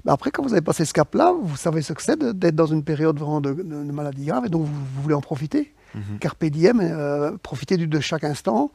Mais 0.05 0.13
après, 0.13 0.31
quand 0.31 0.43
vous 0.43 0.53
avez 0.53 0.63
passé 0.63 0.85
ce 0.85 0.93
cap-là, 0.93 1.35
vous 1.41 1.57
savez 1.57 1.83
ce 1.83 1.93
que 1.93 2.03
c'est 2.03 2.19
d'être 2.19 2.55
dans 2.55 2.67
une 2.67 2.85
période 2.85 3.19
vraiment 3.19 3.41
de, 3.41 3.53
maladie 3.53 4.27
grave, 4.27 4.47
et 4.47 4.49
donc 4.49 4.63
vous 4.63 5.03
voulez 5.03 5.15
en 5.15 5.21
profiter. 5.21 5.73
Mhm. 5.97 6.19
Carpe 6.21 6.45
diem, 6.45 6.81
euh, 6.81 7.37
profiter 7.43 7.77
de 7.77 8.01
chaque 8.01 8.25
instant. 8.25 8.71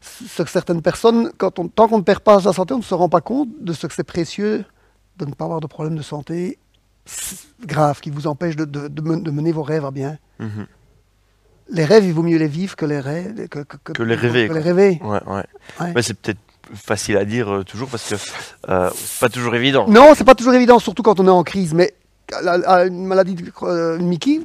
Ce 0.00 0.42
que 0.42 0.50
certaines 0.50 0.82
personnes, 0.82 1.30
quand 1.38 1.58
on, 1.58 1.68
tant 1.68 1.88
qu'on 1.88 1.98
ne 1.98 2.02
perd 2.02 2.20
pas 2.20 2.40
sa 2.40 2.52
santé, 2.52 2.74
on 2.74 2.78
ne 2.78 2.82
se 2.82 2.94
rend 2.94 3.08
pas 3.08 3.20
compte 3.20 3.48
de 3.60 3.72
ce 3.72 3.86
que 3.86 3.94
c'est 3.94 4.04
précieux 4.04 4.64
de 5.18 5.24
ne 5.24 5.32
pas 5.32 5.44
avoir 5.44 5.60
de 5.60 5.66
problème 5.66 5.96
de 5.96 6.02
santé 6.02 6.58
grave 7.64 8.00
qui 8.00 8.10
vous 8.10 8.26
empêche 8.26 8.56
de, 8.56 8.64
de, 8.64 9.30
mener 9.30 9.52
vos 9.52 9.62
rêves 9.62 9.84
à 9.84 9.90
bien. 9.90 10.18
Mhm. 10.40 10.66
Les 11.70 11.84
rêves, 11.84 12.04
il 12.04 12.12
vaut 12.12 12.22
mieux 12.22 12.38
les 12.38 12.48
vivre 12.48 12.76
que 12.76 12.84
les 12.84 13.00
rêver. 13.00 13.48
Que, 13.48 13.60
que, 13.60 14.02
les 14.02 14.14
rêver. 14.14 14.48
les 14.48 14.60
rêver. 14.60 15.00
Ouais, 15.02 15.20
ouais. 15.26 15.92
Mais 15.94 16.02
c'est 16.02 16.14
peut-être 16.14 16.38
facile 16.74 17.16
à 17.16 17.24
dire 17.24 17.48
euh, 17.48 17.64
toujours 17.64 17.88
parce 17.88 18.08
que 18.08 18.14
euh, 18.68 18.90
c'est 18.94 19.20
pas 19.20 19.28
toujours 19.28 19.54
évident. 19.54 19.86
Non, 19.88 20.14
c'est 20.16 20.24
pas 20.24 20.34
toujours 20.34 20.54
évident, 20.54 20.78
surtout 20.78 21.02
quand 21.02 21.18
on 21.20 21.26
est 21.26 21.30
en 21.30 21.44
crise. 21.44 21.74
Mais 21.74 21.94
une 22.32 23.06
maladie 23.06 23.34
de 23.34 23.98
Mickey, 23.98 24.40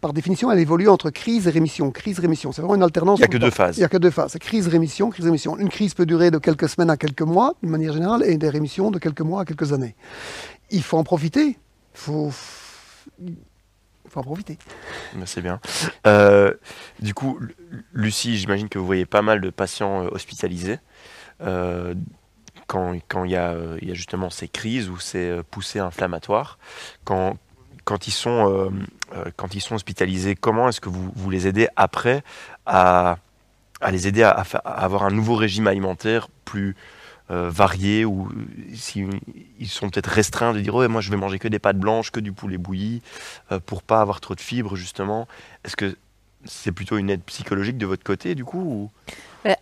par 0.00 0.12
définition, 0.12 0.50
elle 0.50 0.58
évolue 0.58 0.88
entre 0.88 1.10
crise 1.10 1.46
et 1.46 1.50
rémission. 1.50 1.90
Crise-rémission, 1.90 2.52
c'est 2.52 2.62
vraiment 2.62 2.76
une 2.76 2.82
alternance. 2.82 3.18
Il 3.18 3.22
n'y 3.22 3.26
a 3.26 3.28
que 3.28 3.38
deux 3.38 3.50
phases. 3.50 3.76
Il 3.76 3.80
n'y 3.80 3.84
a 3.84 3.88
que 3.88 3.96
deux 3.96 4.10
phases. 4.10 4.36
Crise-rémission, 4.38 5.10
crise-rémission. 5.10 5.56
Une 5.58 5.68
crise 5.68 5.94
peut 5.94 6.06
durer 6.06 6.30
de 6.30 6.38
quelques 6.38 6.68
semaines 6.68 6.90
à 6.90 6.96
quelques 6.96 7.22
mois, 7.22 7.54
d'une 7.62 7.70
manière 7.70 7.92
générale, 7.92 8.22
et 8.24 8.36
des 8.36 8.48
rémissions 8.48 8.90
de 8.90 8.98
quelques 8.98 9.20
mois 9.20 9.42
à 9.42 9.44
quelques 9.44 9.72
années. 9.72 9.94
Il 10.70 10.82
faut 10.82 10.98
en 10.98 11.04
profiter. 11.04 11.58
Il 11.94 12.00
faut, 12.00 12.30
faut 12.30 14.20
en 14.20 14.22
profiter. 14.22 14.58
C'est 15.26 15.42
bien. 15.42 15.60
Euh, 16.06 16.54
du 17.00 17.14
coup, 17.14 17.38
Lucie, 17.92 18.38
j'imagine 18.38 18.68
que 18.68 18.78
vous 18.78 18.86
voyez 18.86 19.06
pas 19.06 19.22
mal 19.22 19.40
de 19.40 19.50
patients 19.50 20.04
euh, 20.04 20.08
hospitalisés. 20.12 20.78
Euh, 21.42 21.94
quand, 22.66 22.94
quand 23.08 23.24
il, 23.24 23.32
y 23.32 23.36
a, 23.36 23.56
il 23.82 23.88
y 23.88 23.90
a 23.90 23.94
justement 23.94 24.30
ces 24.30 24.46
crises 24.46 24.88
ou 24.88 24.98
ces 24.98 25.40
poussées 25.50 25.80
inflammatoires, 25.80 26.58
quand, 27.04 27.36
quand 27.84 28.06
ils 28.06 28.12
sont, 28.12 28.48
euh, 28.48 28.70
quand 29.36 29.54
ils 29.54 29.60
sont 29.60 29.74
hospitalisés, 29.74 30.34
comment 30.34 30.68
est-ce 30.68 30.80
que 30.80 30.88
vous, 30.88 31.10
vous 31.14 31.30
les 31.30 31.46
aidez 31.46 31.68
après 31.76 32.22
à, 32.66 33.18
les 33.90 34.08
aider 34.08 34.22
à, 34.22 34.44
avoir 34.64 35.04
un 35.04 35.10
nouveau 35.10 35.34
régime 35.34 35.66
alimentaire 35.66 36.28
plus 36.44 36.76
euh, 37.30 37.48
varié 37.50 38.04
ou 38.04 38.28
s'ils 38.74 39.08
ils 39.58 39.68
sont 39.68 39.88
peut-être 39.88 40.08
restreints 40.08 40.52
de 40.52 40.60
dire 40.60 40.74
oh, 40.74 40.88
moi 40.88 41.00
je 41.00 41.10
vais 41.10 41.16
manger 41.16 41.38
que 41.38 41.48
des 41.48 41.58
pâtes 41.58 41.78
blanches, 41.78 42.10
que 42.10 42.20
du 42.20 42.32
poulet 42.32 42.58
bouilli 42.58 43.02
pour 43.66 43.82
pas 43.82 44.00
avoir 44.00 44.20
trop 44.20 44.34
de 44.34 44.40
fibres 44.40 44.76
justement. 44.76 45.28
Est-ce 45.64 45.76
que 45.76 45.96
c'est 46.44 46.72
plutôt 46.72 46.96
une 46.96 47.10
aide 47.10 47.22
psychologique 47.22 47.78
de 47.78 47.86
votre 47.86 48.04
côté 48.04 48.34
du 48.34 48.44
coup 48.44 48.58
ou 48.60 48.90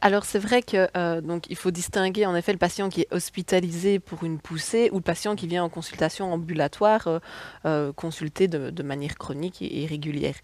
alors 0.00 0.24
c'est 0.24 0.40
vrai 0.40 0.62
que 0.62 0.88
euh, 0.96 1.20
donc 1.20 1.48
il 1.50 1.56
faut 1.56 1.70
distinguer 1.70 2.26
en 2.26 2.34
effet 2.34 2.52
le 2.52 2.58
patient 2.58 2.88
qui 2.88 3.02
est 3.02 3.12
hospitalisé 3.12 4.00
pour 4.00 4.24
une 4.24 4.38
poussée 4.38 4.90
ou 4.92 4.96
le 4.96 5.02
patient 5.02 5.36
qui 5.36 5.46
vient 5.46 5.62
en 5.62 5.68
consultation 5.68 6.32
ambulatoire 6.32 7.06
euh, 7.06 7.18
euh, 7.64 7.92
consulter 7.92 8.48
de, 8.48 8.82
manière 8.82 9.16
chronique 9.16 9.62
et, 9.62 9.86
régulière. 9.86 10.34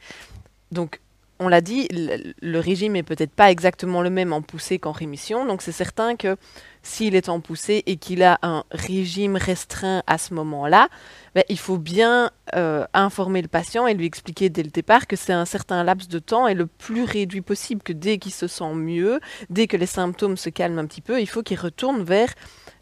Donc 0.71 1.01
on 1.41 1.49
l'a 1.49 1.61
dit, 1.61 1.89
le, 1.91 2.59
régime 2.61 2.97
est 2.97 3.03
peut-être 3.03 3.33
pas 3.33 3.51
exactement 3.51 4.03
le 4.03 4.11
même 4.11 4.33
en 4.33 4.41
poussée 4.41 4.79
qu'en 4.79 4.93
rémission. 4.93 5.45
Donc 5.45 5.63
c'est 5.63 5.73
certain 5.73 6.15
que 6.15 6.37
s'il 6.83 7.17
est 7.17 7.29
en 7.29 7.41
poussée 7.41 7.83
et 7.87 7.97
qu'il 7.97 8.23
a 8.23 8.39
un 8.43 8.65
régime 8.71 9.37
restreint 9.37 10.03
à 10.07 10.19
ce 10.19 10.33
moment-là, 10.35 10.89
ben, 11.35 11.43
il 11.49 11.59
faut 11.59 11.79
bien 11.79 12.31
euh, 12.55 12.85
informer 12.95 13.43
le 13.43 13.49
patient 13.49 13.87
et 13.87 13.95
lui 13.95 14.07
expliquer 14.07 14.49
dès 14.49 14.63
le 14.63 14.71
départ 14.71 15.07
que 15.07 15.17
c'est 15.17 15.33
un 15.33 15.45
certain 15.45 15.83
laps 15.83 16.09
de 16.09 16.19
temps 16.21 16.47
et 16.47 16.55
le 16.55 16.67
plus 16.67 17.05
réduit 17.05 17.41
possible, 17.41 17.83
que 17.83 17.93
dès 17.93 18.19
qu'il 18.19 18.33
se 18.33 18.47
sent 18.47 18.75
mieux, 18.75 19.19
dès 19.51 19.67
que 19.67 19.77
les 19.77 19.87
symptômes 19.87 20.37
se 20.37 20.51
calment 20.51 20.79
un 20.79 20.87
petit 20.87 21.01
peu, 21.01 21.21
il 21.21 21.29
faut 21.29 21.43
qu'il 21.43 21.59
retourne 21.59 22.05
vers 22.05 22.33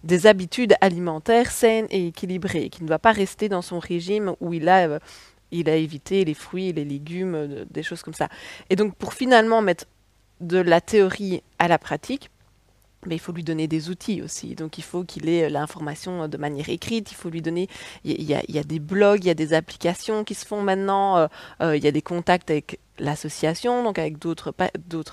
des 0.04 0.26
habitudes 0.26 0.74
alimentaires 0.80 1.50
saines 1.50 1.86
et 1.90 2.08
équilibrées, 2.08 2.68
qu'il 2.68 2.84
ne 2.84 2.88
va 2.88 2.98
pas 2.98 3.12
rester 3.12 3.48
dans 3.48 3.62
son 3.62 3.78
régime 3.78 4.34
où 4.40 4.52
il 4.52 4.68
a... 4.68 4.88
Euh, 4.88 4.98
il 5.52 5.68
a 5.68 5.76
évité 5.76 6.24
les 6.24 6.34
fruits, 6.34 6.72
les 6.72 6.84
légumes, 6.84 7.34
euh, 7.34 7.64
des 7.70 7.82
choses 7.82 8.02
comme 8.02 8.14
ça. 8.14 8.28
Et 8.70 8.76
donc 8.76 8.96
pour 8.96 9.14
finalement 9.14 9.62
mettre 9.62 9.84
de 10.40 10.58
la 10.58 10.80
théorie 10.80 11.42
à 11.58 11.68
la 11.68 11.78
pratique, 11.78 12.30
mais 13.06 13.16
il 13.16 13.18
faut 13.18 13.32
lui 13.32 13.44
donner 13.44 13.66
des 13.66 13.90
outils 13.90 14.22
aussi. 14.22 14.54
Donc 14.54 14.78
il 14.78 14.84
faut 14.84 15.04
qu'il 15.04 15.28
ait 15.28 15.44
euh, 15.44 15.48
l'information 15.48 16.22
euh, 16.22 16.28
de 16.28 16.36
manière 16.36 16.68
écrite, 16.68 17.12
il 17.12 17.14
faut 17.14 17.30
lui 17.30 17.42
donner... 17.42 17.68
Il 18.04 18.22
y, 18.22 18.34
a, 18.34 18.64
des 18.64 18.78
blogs, 18.78 19.24
il 19.24 19.28
y 19.28 19.30
a 19.30 19.34
des 19.34 19.52
applications 19.52 20.24
qui 20.24 20.34
se 20.34 20.46
font 20.46 20.62
maintenant, 20.62 21.28
il 21.60 21.82
y 21.82 21.86
a 21.86 21.90
des 21.92 22.02
contacts 22.02 22.50
avec 22.50 22.78
l'association, 22.98 23.82
donc 23.82 23.98
avec 23.98 24.18
d'autres 24.18 24.52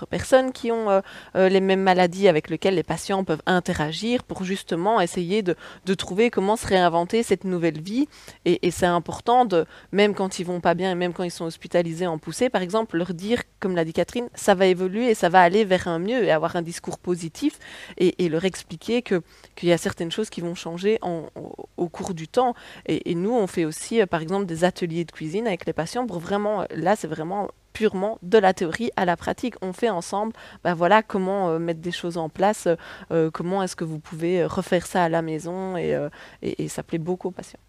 personnes 0.05 0.51
qui 0.51 0.71
ont 0.71 0.89
euh, 0.89 1.01
euh, 1.35 1.49
les 1.49 1.61
mêmes 1.61 1.81
maladies 1.81 2.27
avec 2.27 2.49
lesquelles 2.49 2.75
les 2.75 2.83
patients 2.83 3.23
peuvent 3.23 3.41
interagir 3.45 4.23
pour 4.23 4.43
justement 4.43 4.99
essayer 4.99 5.41
de, 5.41 5.55
de 5.85 5.93
trouver 5.93 6.29
comment 6.29 6.57
se 6.57 6.67
réinventer 6.67 7.23
cette 7.23 7.45
nouvelle 7.45 7.81
vie. 7.81 8.07
Et, 8.45 8.59
c'est 8.71 8.85
important 8.85 9.47
même 9.91 10.13
quand 10.13 10.39
ils 10.39 10.45
vont 10.45 10.61
pas 10.61 10.73
bien 10.73 10.91
et 10.91 10.95
même 10.95 11.13
quand 11.13 11.23
ils 11.23 11.31
sont 11.31 11.45
hospitalisés 11.45 12.07
en 12.07 12.17
poussée, 12.17 12.49
par 12.49 12.61
exemple, 12.61 12.97
leur 12.97 13.13
dire, 13.13 13.41
comme 13.59 13.75
l'a 13.75 13.83
dit 13.83 13.93
Catherine, 13.93 14.29
ça 14.35 14.53
va 14.53 14.67
évoluer 14.67 15.09
et 15.09 15.15
ça 15.15 15.29
va 15.29 15.41
aller 15.41 15.65
vers 15.65 15.87
un 15.87 15.99
mieux 15.99 16.23
et 16.23 16.31
avoir 16.31 16.55
un 16.55 16.61
discours 16.61 16.99
positif 16.99 17.59
et, 17.97 18.29
leur 18.29 18.45
expliquer 18.45 19.01
que 19.01 19.23
qu'il 19.55 19.69
y 19.69 19.73
a 19.73 19.77
certaines 19.77 20.11
choses 20.11 20.29
qui 20.29 20.41
vont 20.41 20.53
changer 20.53 20.99
au, 21.01 21.89
cours 21.89 22.13
du 22.13 22.27
temps. 22.27 22.53
Et, 22.85 23.11
et, 23.11 23.15
nous, 23.15 23.33
on 23.33 23.47
fait 23.47 23.65
aussi, 23.65 24.01
euh, 24.01 24.05
par 24.05 24.21
exemple, 24.21 24.45
des 24.45 24.63
ateliers 24.63 25.03
de 25.03 25.11
cuisine 25.11 25.47
avec 25.47 25.65
les 25.65 25.73
patients 25.73 26.05
pour 26.05 26.19
vraiment, 26.19 26.65
là, 26.69 26.95
c'est 26.95 27.07
vraiment 27.07 27.49
purement 27.73 28.19
de 28.23 28.37
la 28.37 28.53
théorie 28.53 28.91
à 28.95 29.05
la 29.05 29.17
pratique. 29.17 29.55
On 29.61 29.73
fait 29.73 29.89
ensemble, 29.89 30.33
ben 30.63 30.73
voilà, 30.73 31.03
comment 31.03 31.49
euh, 31.49 31.59
mettre 31.59 31.79
des 31.79 31.91
choses 31.91 32.17
en 32.17 32.29
place, 32.29 32.67
euh, 33.11 33.29
comment 33.31 33.63
est-ce 33.63 33.75
que 33.75 33.83
vous 33.83 33.99
pouvez 33.99 34.41
euh, 34.41 34.47
refaire 34.47 34.85
ça 34.85 35.03
à 35.03 35.09
la 35.09 35.21
maison, 35.21 35.77
et, 35.77 35.95
et, 36.41 36.67
ça 36.67 36.83
plaît 36.83 36.97
beaucoup 36.97 37.29
aux 37.29 37.31
patients. 37.31 37.59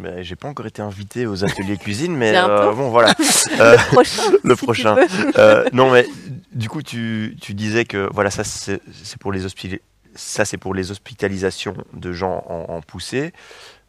Ben, 0.00 0.22
j'ai 0.22 0.36
pas 0.36 0.48
encore 0.48 0.66
été 0.66 0.82
invité 0.82 1.26
aux 1.26 1.44
ateliers 1.44 1.76
cuisine, 1.76 2.16
mais 2.16 2.32
bon 2.32 2.90
voilà. 2.90 3.14
le 3.18 3.92
prochain. 3.92 4.22
le 4.42 4.56
prochain. 4.56 4.96
non 5.72 5.90
mais 5.90 6.06
du 6.52 6.68
coup 6.68 6.82
tu, 6.82 7.36
tu 7.40 7.54
disais 7.54 7.84
que 7.84 8.08
voilà 8.12 8.30
ça 8.30 8.42
c'est 8.44 8.80
pour 9.20 9.32
les 9.32 9.42
ça 10.14 10.44
c'est 10.44 10.58
pour 10.58 10.74
les 10.74 10.90
hospitalisations 10.90 11.76
de 11.92 12.12
gens 12.12 12.44
en, 12.48 12.74
en 12.74 12.80
poussée 12.82 13.32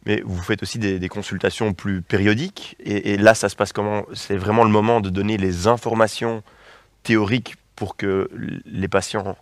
mais 0.06 0.22
vous 0.24 0.42
faites 0.42 0.62
aussi 0.62 0.78
des, 0.78 1.08
consultations 1.08 1.74
plus 1.74 2.02
périodiques. 2.02 2.76
Et, 2.80 3.16
là, 3.16 3.34
ça 3.34 3.48
se 3.48 3.56
passe 3.56 3.72
comment? 3.72 4.04
C'est 4.14 4.36
vraiment 4.36 4.64
le 4.64 4.70
moment 4.70 5.00
de 5.00 5.10
donner 5.10 5.36
les 5.36 5.66
informations 5.66 6.42
théoriques 7.02 7.56
pour 7.76 7.96
que 7.96 8.30
les 8.64 8.88
patients 8.88 9.36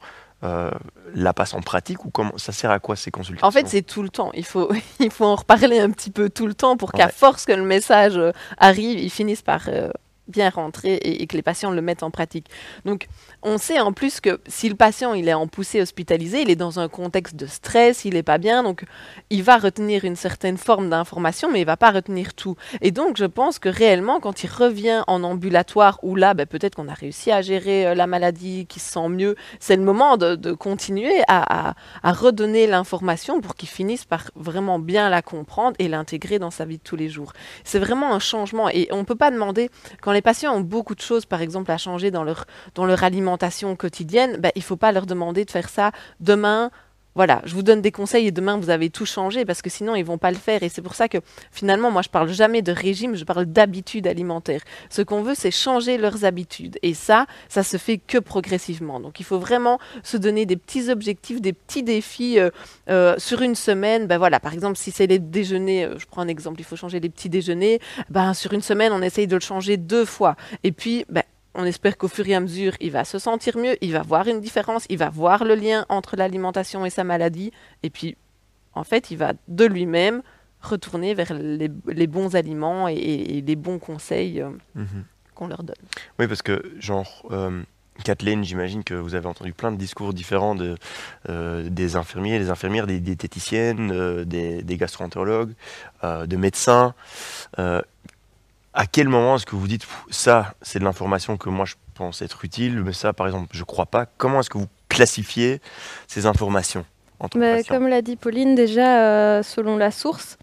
euh, 0.45 0.71
la 1.15 1.33
passent 1.33 1.55
en 1.55 1.61
pratique 1.61 2.05
ou 2.05 2.11
comment? 2.11 2.37
Ça 2.37 2.53
sert 2.53 2.71
à 2.71 2.79
quoi 2.79 2.97
ces 2.97 3.11
consultations? 3.11 3.47
En 3.47 3.51
fait, 3.51 3.69
c'est 3.69 3.83
tout 3.83 4.03
le 4.03 4.09
temps. 4.09 4.31
Il 4.35 4.45
faut, 4.45 4.71
il 5.01 5.11
faut 5.11 5.25
en 5.25 5.37
reparler 5.37 5.79
un 5.79 5.91
petit 5.91 6.11
peu 6.11 6.31
tout 6.31 6.47
le 6.47 6.55
temps 6.55 6.77
pour 6.77 6.93
qu'à 6.93 7.09
force 7.09 7.45
que 7.45 7.53
le 7.53 7.63
message 7.63 8.17
euh, 8.17 8.33
arrive, 8.59 8.99
ils 8.99 9.11
finissent 9.11 9.43
par 9.43 9.69
euh, 9.69 9.91
bien 10.29 10.51
rentrer 10.51 10.95
et, 10.97 11.27
que 11.27 11.37
les 11.37 11.43
patients 11.43 11.71
le 11.71 11.81
mettent 11.81 12.03
en 12.03 12.11
pratique. 12.11 12.49
Donc, 12.85 13.09
on 13.43 13.59
sait 13.59 13.81
en 13.81 13.93
plus 13.93 14.21
que 14.21 14.41
si 14.47 14.69
le 14.69 14.75
patient 14.75 15.15
il 15.15 15.29
est 15.29 15.35
en 15.35 15.47
poussée 15.47 15.81
hospitalisé, 15.81 16.43
il 16.43 16.51
est 16.51 16.57
dans 16.57 16.81
un 16.81 16.89
contexte 16.89 17.37
de 17.37 17.47
stress, 17.47 18.05
il 18.05 18.15
n'est 18.15 18.23
pas 18.23 18.39
bien, 18.39 18.63
donc 18.63 18.85
il 19.31 19.43
va 19.43 19.59
retenir 19.59 20.05
une 20.05 20.17
certaine 20.17 20.57
forme 20.57 20.91
d'information, 20.91 21.51
mais 21.51 21.61
il 21.61 21.67
va 21.67 21.77
pas 21.77 21.91
retenir 21.91 22.35
tout. 22.35 22.57
Et 22.81 22.91
donc, 22.91 23.17
je 23.17 23.25
pense 23.25 23.59
que 23.59 23.69
réellement, 23.69 24.21
quand 24.21 24.43
il 24.43 24.51
revient 24.51 25.03
en 25.07 25.23
ambulatoire, 25.23 25.99
où 26.03 26.17
là, 26.17 26.35
ben, 26.35 26.47
peut-être 26.47 26.75
qu'on 26.77 26.89
a 26.89 26.95
réussi 26.95 27.31
à 27.31 27.43
gérer 27.43 27.87
euh, 27.87 27.95
la 27.95 28.07
maladie, 28.07 28.67
qu'il 28.67 28.83
se 28.83 28.93
sent 28.93 29.09
mieux, 29.09 29.37
c'est 29.61 29.77
le 29.77 29.83
moment 29.83 30.17
de, 30.17 30.37
continuer 30.53 31.23
à, 31.29 31.75
à 32.03 32.13
redonner 32.13 32.67
l'information 32.67 33.41
pour 33.41 33.55
qu'il 33.55 33.69
finisse 33.69 34.05
par 34.05 34.31
vraiment 34.35 34.79
bien 34.79 35.09
la 35.09 35.23
comprendre 35.23 35.77
et 35.79 35.89
l'intégrer 35.89 36.39
dans 36.39 36.51
sa 36.51 36.65
vie 36.65 36.79
de 36.79 36.83
tous 36.83 36.97
les 36.97 37.09
jours. 37.09 37.33
C'est 37.65 37.79
vraiment 37.79 38.15
un 38.15 38.19
changement 38.19 38.69
et 38.69 38.89
on 38.91 38.99
ne 38.99 39.03
peut 39.05 39.15
pas 39.15 39.31
demander 39.31 39.71
quand 40.01 40.13
les 40.17 40.23
patients 40.23 40.55
ont 40.55 40.61
beaucoup 40.61 40.95
de 40.95 41.01
choses, 41.01 41.27
par 41.27 41.43
exemple, 41.43 41.71
à 41.71 41.79
changer 41.79 42.11
dans 42.11 42.25
leur, 42.25 42.47
dans 42.75 42.87
leur 42.87 43.05
alimentation 43.05 43.77
quotidienne, 43.77 44.39
ben, 44.39 44.51
il 44.57 44.61
ne 44.61 44.65
faut 44.65 44.77
pas 44.77 44.93
leur 44.93 45.07
demander 45.07 45.45
de 45.45 45.51
faire 45.51 45.69
ça 45.69 45.93
demain 46.21 46.71
voilà, 47.17 47.41
je 47.47 47.55
vous 47.55 47.63
donne 47.63 47.81
des 47.81 47.91
conseils 47.91 48.27
et 48.27 48.31
demain 48.31 48.59
vous 48.59 48.69
avez 48.69 48.91
tout 48.91 49.07
changé 49.07 49.47
parce 49.47 49.63
que 49.63 49.71
sinon 49.71 49.95
ils 49.97 50.05
vont 50.05 50.19
pas 50.19 50.31
le 50.31 50.37
faire. 50.37 50.63
Et 50.63 50.69
c'est 50.69 50.83
pour 50.83 50.95
ça 50.95 51.09
que 51.09 51.19
finalement, 51.51 51.91
moi 51.91 52.03
je 52.03 52.11
parle 52.11 52.29
jamais 52.29 52.61
de 52.61 52.73
régime, 52.73 53.17
je 53.17 53.25
parle 53.25 53.47
d'habitude 53.47 54.07
alimentaire. 54.07 54.61
Ce 54.91 55.01
qu'on 55.01 55.23
veut, 55.23 55.35
c'est 55.35 55.51
changer 55.51 55.97
leurs 55.97 56.27
habitudes. 56.27 56.79
Et 56.83 56.93
ça, 56.93 57.27
ça 57.49 57.63
se 57.63 57.79
fait 57.79 57.97
que 57.97 58.19
progressivement. 58.19 59.01
Donc 59.01 59.19
il 59.19 59.25
faut 59.25 59.39
vraiment 59.39 59.79
se 60.03 60.19
donner 60.19 60.45
des 60.45 60.57
petits 60.57 60.91
objectifs, 60.91 61.41
des 61.41 61.55
petits 61.55 61.83
défis 61.83 62.39
euh, 62.39 62.51
euh, 62.91 63.15
sur 63.17 63.41
une 63.41 63.55
semaine. 63.55 64.07
Ben 64.07 64.19
voilà, 64.19 64.39
par 64.39 64.53
exemple, 64.53 64.77
si 64.77 64.91
c'est 64.91 65.07
les 65.07 65.19
déjeuners, 65.19 65.85
euh, 65.85 65.99
je 65.99 66.05
prends 66.05 66.21
un 66.21 66.29
exemple, 66.29 66.61
il 66.61 66.65
faut 66.65 66.77
changer 66.77 67.01
les 67.01 67.09
petits 67.09 67.31
déjeuners. 67.31 67.81
Ben 68.11 68.35
sur 68.35 68.53
une 68.53 68.61
semaine, 68.61 68.93
on 68.93 69.01
essaye 69.01 69.27
de 69.27 69.37
le 69.37 69.41
changer 69.41 69.79
deux 69.79 70.05
fois. 70.05 70.37
Et 70.65 70.73
puis, 70.73 71.07
ben, 71.09 71.23
on 71.57 71.65
espère 71.65 71.97
qu'au 71.97 72.09
fur 72.09 72.29
et 72.29 72.35
à 72.35 72.41
mesure, 72.41 72.75
il 72.81 72.93
va 72.93 73.05
se 73.05 73.19
sentir 73.19 73.57
mieux, 73.57 73.77
il 73.81 73.93
va 73.93 74.03
voir 74.03 74.29
une 74.29 74.41
différence, 74.41 74.87
il 74.91 74.99
va 74.99 75.09
voir 75.09 75.45
le 75.45 75.55
lien 75.55 75.87
entre 75.89 76.17
l'alimentation 76.17 76.85
et 76.85 76.91
sa 76.91 77.03
maladie. 77.03 77.51
Et 77.83 77.91
puis, 77.91 78.17
en 78.75 78.85
fait, 78.85 79.11
il 79.11 79.17
va 79.17 79.33
de 79.49 79.65
lui-même 79.65 80.23
retourner 80.61 81.15
vers 81.15 81.33
les, 81.33 82.07
bons 82.07 82.37
aliments 82.37 82.89
et, 82.89 83.43
les 83.47 83.57
bons 83.57 83.79
conseils 83.79 84.41
euh, 84.41 84.51
mhm. 84.75 85.05
qu'on 85.35 85.49
leur 85.49 85.63
donne. 85.63 85.77
Oui, 86.19 86.27
parce 86.29 86.43
que, 86.43 86.63
genre, 86.79 87.25
euh, 87.31 87.63
Kathleen, 88.05 88.45
j'imagine 88.45 88.85
que 88.85 88.95
vous 88.95 89.15
avez 89.15 89.27
entendu 89.27 89.55
plein 89.55 89.73
de 89.73 89.79
discours 89.79 90.13
différents 90.13 90.55
de, 90.55 90.77
euh, 91.31 91.69
des 91.71 91.97
infirmiers, 91.97 92.39
des 92.39 92.51
infirmières, 92.51 92.87
des 92.87 93.01
diététiciennes, 93.01 94.25
des, 94.25 94.63
des 94.63 94.77
gastroentérologues, 94.77 95.55
de 96.03 96.37
médecins 96.37 96.95
à 98.77 98.87
quel 98.87 99.09
moment 99.09 99.37
est-ce 99.37 99.47
que 99.47 99.57
vous 99.57 99.67
dites 99.67 99.87
ça, 100.11 100.55
c'est 100.61 100.79
de 100.79 100.85
l'information 100.85 101.39
que 101.39 101.49
moi 101.49 101.65
je 101.65 101.75
pense 101.95 102.21
être 102.21 102.45
utile, 102.45 102.83
mais 102.85 102.93
ça, 102.93 103.15
par 103.15 103.27
exemple, 103.27 103.49
je 103.51 103.65
crois 103.65 103.87
pas. 103.87 104.05
Comment 104.19 104.41
est-ce 104.41 104.51
que 104.51 104.59
vous 104.59 104.69
classifiez 104.89 105.61
ces 106.07 106.27
informations 106.27 106.85
entre 107.19 107.39
mais 107.39 107.65
Comme 107.65 107.89
l'a 107.89 108.03
dit 108.03 108.17
Pauline, 108.17 108.55
déjà 108.55 109.01
euh, 109.01 109.43
selon 109.43 109.79
la 109.79 109.91
source. 109.91 110.37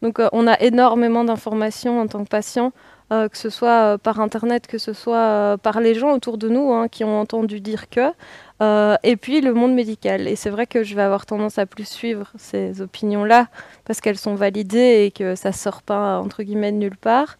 Donc, 0.00 0.20
euh, 0.20 0.28
on 0.32 0.46
a 0.46 0.58
énormément 0.60 1.24
d'informations 1.24 2.00
en 2.00 2.06
tant 2.06 2.22
que 2.22 2.28
patient, 2.28 2.72
euh, 3.12 3.28
que 3.28 3.36
ce 3.36 3.50
soit 3.50 3.98
par 3.98 4.20
internet, 4.20 4.68
que 4.68 4.78
ce 4.78 4.92
soit 4.92 5.58
par 5.60 5.80
les 5.80 5.96
gens 5.96 6.12
autour 6.12 6.38
de 6.38 6.48
nous 6.48 6.72
hein, 6.72 6.86
qui 6.86 7.02
ont 7.02 7.18
entendu 7.18 7.60
dire 7.60 7.90
que. 7.90 8.12
et 9.02 9.16
puis 9.16 9.40
le 9.40 9.54
monde 9.54 9.74
médical. 9.74 10.28
Et 10.28 10.36
c'est 10.36 10.50
vrai 10.50 10.68
que 10.68 10.84
je 10.84 10.94
vais 10.94 11.02
avoir 11.02 11.26
tendance 11.26 11.58
à 11.58 11.66
plus 11.66 11.88
suivre 11.88 12.30
ces 12.38 12.80
opinions-là 12.80 13.48
parce 13.84 14.00
qu'elles 14.00 14.18
sont 14.18 14.36
validées 14.36 15.06
et 15.06 15.10
que 15.10 15.34
ça 15.34 15.50
sort 15.50 15.82
pas 15.82 16.20
entre 16.20 16.44
guillemets 16.44 16.70
de 16.70 16.76
nulle 16.76 16.96
part. 16.96 17.38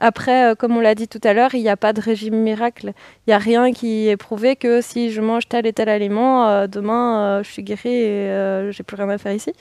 Après, 0.00 0.50
euh, 0.50 0.54
comme 0.54 0.76
on 0.76 0.80
l'a 0.80 0.94
dit 0.94 1.08
tout 1.08 1.20
à 1.24 1.32
l'heure, 1.32 1.54
il 1.54 1.62
n'y 1.62 1.68
a 1.68 1.76
pas 1.76 1.92
de 1.92 2.00
régime 2.00 2.36
miracle. 2.36 2.92
Il 3.26 3.30
n'y 3.30 3.34
a 3.34 3.38
rien 3.38 3.72
qui 3.72 4.08
est 4.08 4.16
prouvé 4.16 4.54
que 4.54 4.80
si 4.80 5.10
je 5.10 5.20
mange 5.20 5.48
tel 5.48 5.66
et 5.66 5.72
tel 5.72 5.88
aliment, 5.88 6.48
euh, 6.48 6.66
demain 6.66 7.20
euh, 7.20 7.42
je 7.42 7.50
suis 7.50 7.62
guérie 7.62 7.88
et 7.88 8.70
j'ai 8.70 8.82
plus 8.84 8.96
rien 8.96 9.08
à 9.08 9.18
faire 9.18 9.32
ici. 9.32 9.52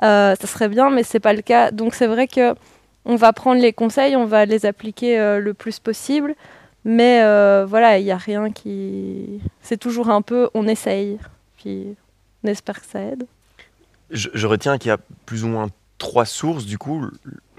ça 0.00 0.36
serait 0.36 0.68
bien, 0.68 0.90
mais 0.90 1.02
c'est 1.02 1.20
pas 1.20 1.32
le 1.32 1.42
cas. 1.42 1.70
Donc 1.70 1.94
c'est 1.94 2.06
vrai 2.06 2.26
que 2.26 2.54
on 3.06 3.16
va 3.16 3.32
prendre 3.32 3.60
les 3.60 3.72
conseils, 3.72 4.16
on 4.16 4.26
va 4.26 4.44
les 4.44 4.66
appliquer 4.66 5.16
le 5.40 5.54
plus 5.54 5.78
possible, 5.78 6.34
mais 6.84 7.20
voilà, 7.64 7.98
il 7.98 8.04
n'y 8.04 8.12
a 8.12 8.18
rien 8.18 8.50
qui. 8.50 9.40
C'est 9.62 9.78
toujours 9.78 10.10
un 10.10 10.20
peu, 10.20 10.50
on 10.52 10.68
essaye, 10.68 11.18
puis 11.56 11.94
on 12.44 12.48
espère 12.48 12.80
que 12.80 12.86
ça 12.86 13.00
aide. 13.00 13.24
Je, 14.10 14.46
retiens 14.46 14.76
qu'il 14.76 14.88
y 14.88 14.92
a 14.92 14.98
plus 15.24 15.44
ou 15.44 15.48
moins 15.48 15.68
trois 15.96 16.26
sources 16.26 16.66
du 16.66 16.76
coup. 16.76 17.08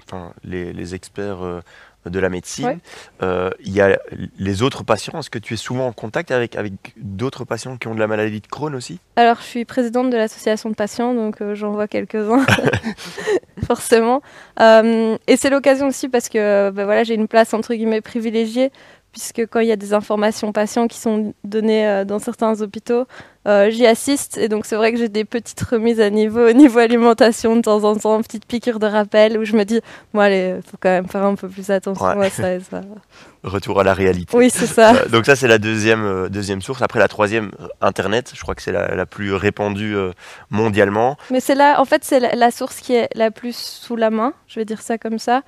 Enfin, 0.04 0.32
les 0.44 0.94
experts 0.94 1.62
de 2.06 2.18
la 2.18 2.28
médecine. 2.28 2.78
Euh, 3.22 3.50
il 3.64 3.72
y 3.72 3.80
a 3.80 3.98
les 4.38 4.62
autres 4.62 4.84
patients. 4.84 5.18
Est-ce 5.18 5.30
que 5.30 5.38
tu 5.38 5.54
es 5.54 5.56
souvent 5.56 5.86
en 5.86 5.92
contact 5.92 6.30
avec, 6.30 6.56
avec 6.56 6.72
d'autres 6.96 7.44
patients 7.44 7.76
qui 7.76 7.88
ont 7.88 7.94
de 7.94 8.00
la 8.00 8.06
maladie 8.06 8.40
de 8.40 8.46
Crohn 8.46 8.74
aussi? 8.74 8.98
Alors, 9.16 9.36
je 9.38 9.44
suis 9.44 9.64
présidente 9.64 10.10
de 10.10 10.16
l'association 10.16 10.70
de 10.70 10.74
patients, 10.74 11.14
donc 11.14 11.40
euh, 11.40 11.54
j'en 11.54 11.72
vois 11.72 11.88
quelques-uns, 11.88 12.44
forcément. 13.66 14.22
Euh, 14.60 15.16
et 15.26 15.36
c'est 15.36 15.50
l'occasion 15.50 15.88
aussi 15.88 16.08
parce 16.08 16.28
que 16.28 16.70
ben 16.70 16.84
voilà, 16.84 17.04
j'ai 17.04 17.14
une 17.14 17.28
place 17.28 17.54
entre 17.54 17.74
guillemets 17.74 18.00
privilégiée 18.00 18.72
puisque 19.12 19.46
quand 19.46 19.60
il 19.60 19.68
y 19.68 19.72
a 19.72 19.76
des 19.76 19.92
informations 19.94 20.52
patients 20.52 20.88
qui 20.88 20.98
sont 20.98 21.34
données 21.44 21.86
euh, 21.86 22.04
dans 22.04 22.18
certains 22.18 22.60
hôpitaux, 22.62 23.06
euh, 23.46 23.70
j'y 23.70 23.86
assiste. 23.86 24.38
Et 24.38 24.48
donc 24.48 24.64
c'est 24.66 24.76
vrai 24.76 24.92
que 24.92 24.98
j'ai 24.98 25.08
des 25.08 25.24
petites 25.24 25.60
remises 25.62 26.00
à 26.00 26.10
niveau 26.10 26.48
au 26.48 26.52
niveau 26.52 26.78
alimentation 26.88 27.56
de 27.56 27.60
temps 27.62 27.84
en 27.84 27.94
temps, 27.96 28.22
petite 28.22 28.46
piqûre 28.46 28.78
de 28.78 28.86
rappel 28.86 29.36
où 29.38 29.44
je 29.44 29.54
me 29.54 29.64
dis, 29.64 29.80
bon 30.14 30.20
allez, 30.20 30.56
faut 30.70 30.76
quand 30.80 30.88
même 30.90 31.08
faire 31.08 31.24
un 31.24 31.34
peu 31.34 31.48
plus 31.48 31.70
attention 31.70 32.04
Ouais. 32.18 32.26
à 32.26 32.30
ça, 32.30 32.54
et 32.54 32.60
ça. 32.60 32.80
Retour 33.42 33.80
à 33.80 33.84
la 33.84 33.92
réalité. 33.92 34.36
Oui, 34.36 34.50
c'est 34.50 34.66
ça. 34.66 34.94
Euh, 34.94 35.08
donc 35.08 35.26
ça 35.26 35.34
c'est 35.34 35.48
la 35.48 35.58
deuxième, 35.58 36.04
euh, 36.04 36.28
deuxième 36.28 36.62
source. 36.62 36.80
Après 36.80 37.00
la 37.00 37.08
troisième, 37.08 37.50
euh, 37.60 37.66
Internet, 37.80 38.30
je 38.34 38.40
crois 38.40 38.54
que 38.54 38.62
c'est 38.62 38.70
la, 38.72 38.94
la 38.94 39.04
plus 39.04 39.34
répandue 39.34 39.96
euh, 39.96 40.12
mondialement. 40.50 41.16
Mais 41.30 41.40
c'est 41.40 41.56
là, 41.56 41.80
en 41.80 41.84
fait, 41.84 42.04
c'est 42.04 42.20
la, 42.20 42.34
la 42.36 42.50
source 42.52 42.76
qui 42.76 42.94
est 42.94 43.08
la 43.16 43.30
plus 43.32 43.56
sous 43.56 43.96
la 43.96 44.10
main, 44.10 44.32
je 44.46 44.60
vais 44.60 44.64
dire 44.64 44.80
ça 44.80 44.96
comme 44.96 45.18
ça. 45.18 45.42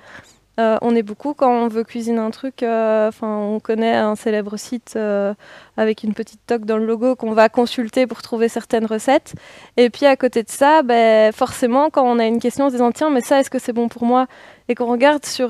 Euh, 0.57 0.77
on 0.81 0.95
est 0.95 1.03
beaucoup 1.03 1.33
quand 1.33 1.51
on 1.51 1.67
veut 1.67 1.83
cuisiner 1.83 2.19
un 2.19 2.31
truc. 2.31 2.63
euh, 2.63 3.09
Enfin, 3.09 3.27
on 3.27 3.59
connaît 3.59 3.95
un 3.95 4.15
célèbre 4.15 4.55
site 4.57 4.93
euh, 4.95 5.33
avec 5.75 6.03
une 6.03 6.13
petite 6.13 6.39
toque 6.47 6.65
dans 6.65 6.77
le 6.77 6.85
logo 6.85 7.15
qu'on 7.15 7.33
va 7.33 7.49
consulter 7.49 8.07
pour 8.07 8.21
trouver 8.21 8.47
certaines 8.47 8.85
recettes. 8.85 9.33
Et 9.77 9.89
puis 9.89 10.05
à 10.05 10.15
côté 10.15 10.43
de 10.43 10.49
ça, 10.49 10.81
ben, 10.81 11.33
forcément, 11.33 11.89
quand 11.89 12.03
on 12.05 12.19
a 12.19 12.25
une 12.25 12.39
question 12.39 12.65
en 12.65 12.69
se 12.69 12.73
disant 12.75 12.91
tiens, 12.91 13.09
mais 13.09 13.21
ça, 13.21 13.39
est-ce 13.39 13.49
que 13.49 13.59
c'est 13.59 13.73
bon 13.73 13.89
pour 13.89 14.05
moi? 14.05 14.27
Et 14.69 14.75
qu'on 14.75 14.87
regarde 14.87 15.25
sur 15.25 15.49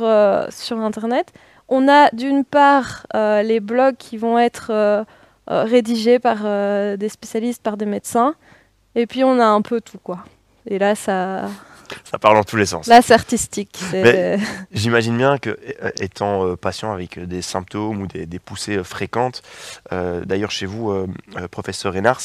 sur 0.50 0.80
internet, 0.80 1.32
on 1.70 1.88
a 1.88 2.10
d'une 2.12 2.44
part 2.44 3.06
les 3.14 3.60
blogs 3.60 3.96
qui 3.98 4.18
vont 4.18 4.38
être 4.40 5.06
rédigés 5.48 6.20
par 6.20 6.44
des 6.98 7.10
spécialistes, 7.10 7.62
par 7.62 7.78
des 7.78 7.86
médecins. 7.86 8.36
Et 8.96 9.08
puis 9.08 9.24
on 9.24 9.40
a 9.40 9.46
un 9.46 9.62
peu 9.62 9.82
tout 9.82 10.00
quoi. 10.04 10.20
Et 10.68 10.80
là 10.80 10.96
ça, 10.96 11.44
Ça 12.04 12.18
parle 12.20 12.36
dans 12.36 12.44
tous 12.44 12.56
les 12.58 12.66
sens. 12.66 12.88
là 12.88 13.02
c'est 13.02 13.14
artistique. 13.14 13.80
Mais- 13.94 14.38
J'imagine 14.72 15.18
bien 15.18 15.38
que, 15.38 15.58
euh, 15.84 15.92
étant 16.00 16.46
euh, 16.46 16.56
patient 16.56 16.92
avec 16.92 17.20
des 17.20 17.42
symptômes 17.42 18.02
ou 18.02 18.08
des, 18.08 18.26
des 18.26 18.40
poussées 18.40 18.78
euh, 18.78 18.84
fréquentes, 18.84 19.42
euh, 19.92 20.24
d'ailleurs 20.26 20.52
chez 20.52 20.66
vous, 20.66 20.92
euh, 20.92 21.08
professeur 21.52 21.94
Renars, 21.94 22.22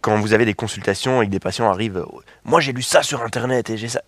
quand 0.00 0.18
vous 0.18 0.32
avez 0.32 0.44
des 0.46 0.54
consultations 0.54 1.20
et 1.22 1.26
que 1.26 1.30
des 1.30 1.40
patients 1.40 1.70
arrivent, 1.70 2.04
moi 2.44 2.60
j'ai 2.60 2.72
lu 2.72 2.82
ça 2.82 3.02
sur 3.02 3.22
internet 3.22 3.70
et 3.70 3.76
j'ai 3.76 3.88
ça. 3.88 4.02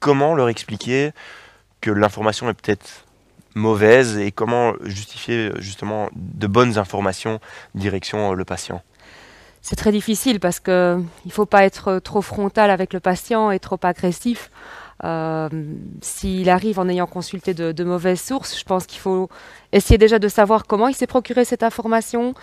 Comment 0.00 0.34
leur 0.34 0.48
expliquer 0.48 1.10
que 1.80 1.90
l'information 1.90 2.48
est 2.48 2.54
peut-être 2.54 3.04
mauvaise 3.54 4.18
et 4.18 4.30
comment 4.32 4.74
justifier 4.84 5.50
justement 5.58 6.08
de 6.14 6.46
bonnes 6.46 6.78
informations 6.78 7.40
direction 7.74 8.32
le 8.32 8.44
patient? 8.44 8.82
C'est 9.68 9.74
très 9.74 9.90
difficile 9.90 10.38
parce 10.38 10.60
que 10.60 11.02
il 11.24 11.32
faut 11.32 11.44
pas 11.44 11.64
être 11.64 11.98
trop 11.98 12.22
frontal 12.22 12.70
avec 12.70 12.92
le 12.92 13.00
patient 13.00 13.50
et 13.50 13.58
trop 13.58 13.80
agressif. 13.82 14.48
Euh, 15.02 15.48
S'il 16.00 16.48
arrive 16.50 16.78
en 16.78 16.88
ayant 16.88 17.08
consulté 17.08 17.52
de, 17.52 17.72
de 17.72 17.82
mauvaises 17.82 18.20
sources, 18.20 18.56
je 18.56 18.62
pense 18.62 18.86
qu'il 18.86 19.00
faut 19.00 19.28
essayer 19.76 19.98
déjà 19.98 20.18
de 20.18 20.28
savoir 20.28 20.66
comment 20.66 20.88
il 20.88 20.94
s'est 20.94 21.06
procuré 21.06 21.44
cette 21.44 21.62
information, 21.62 22.34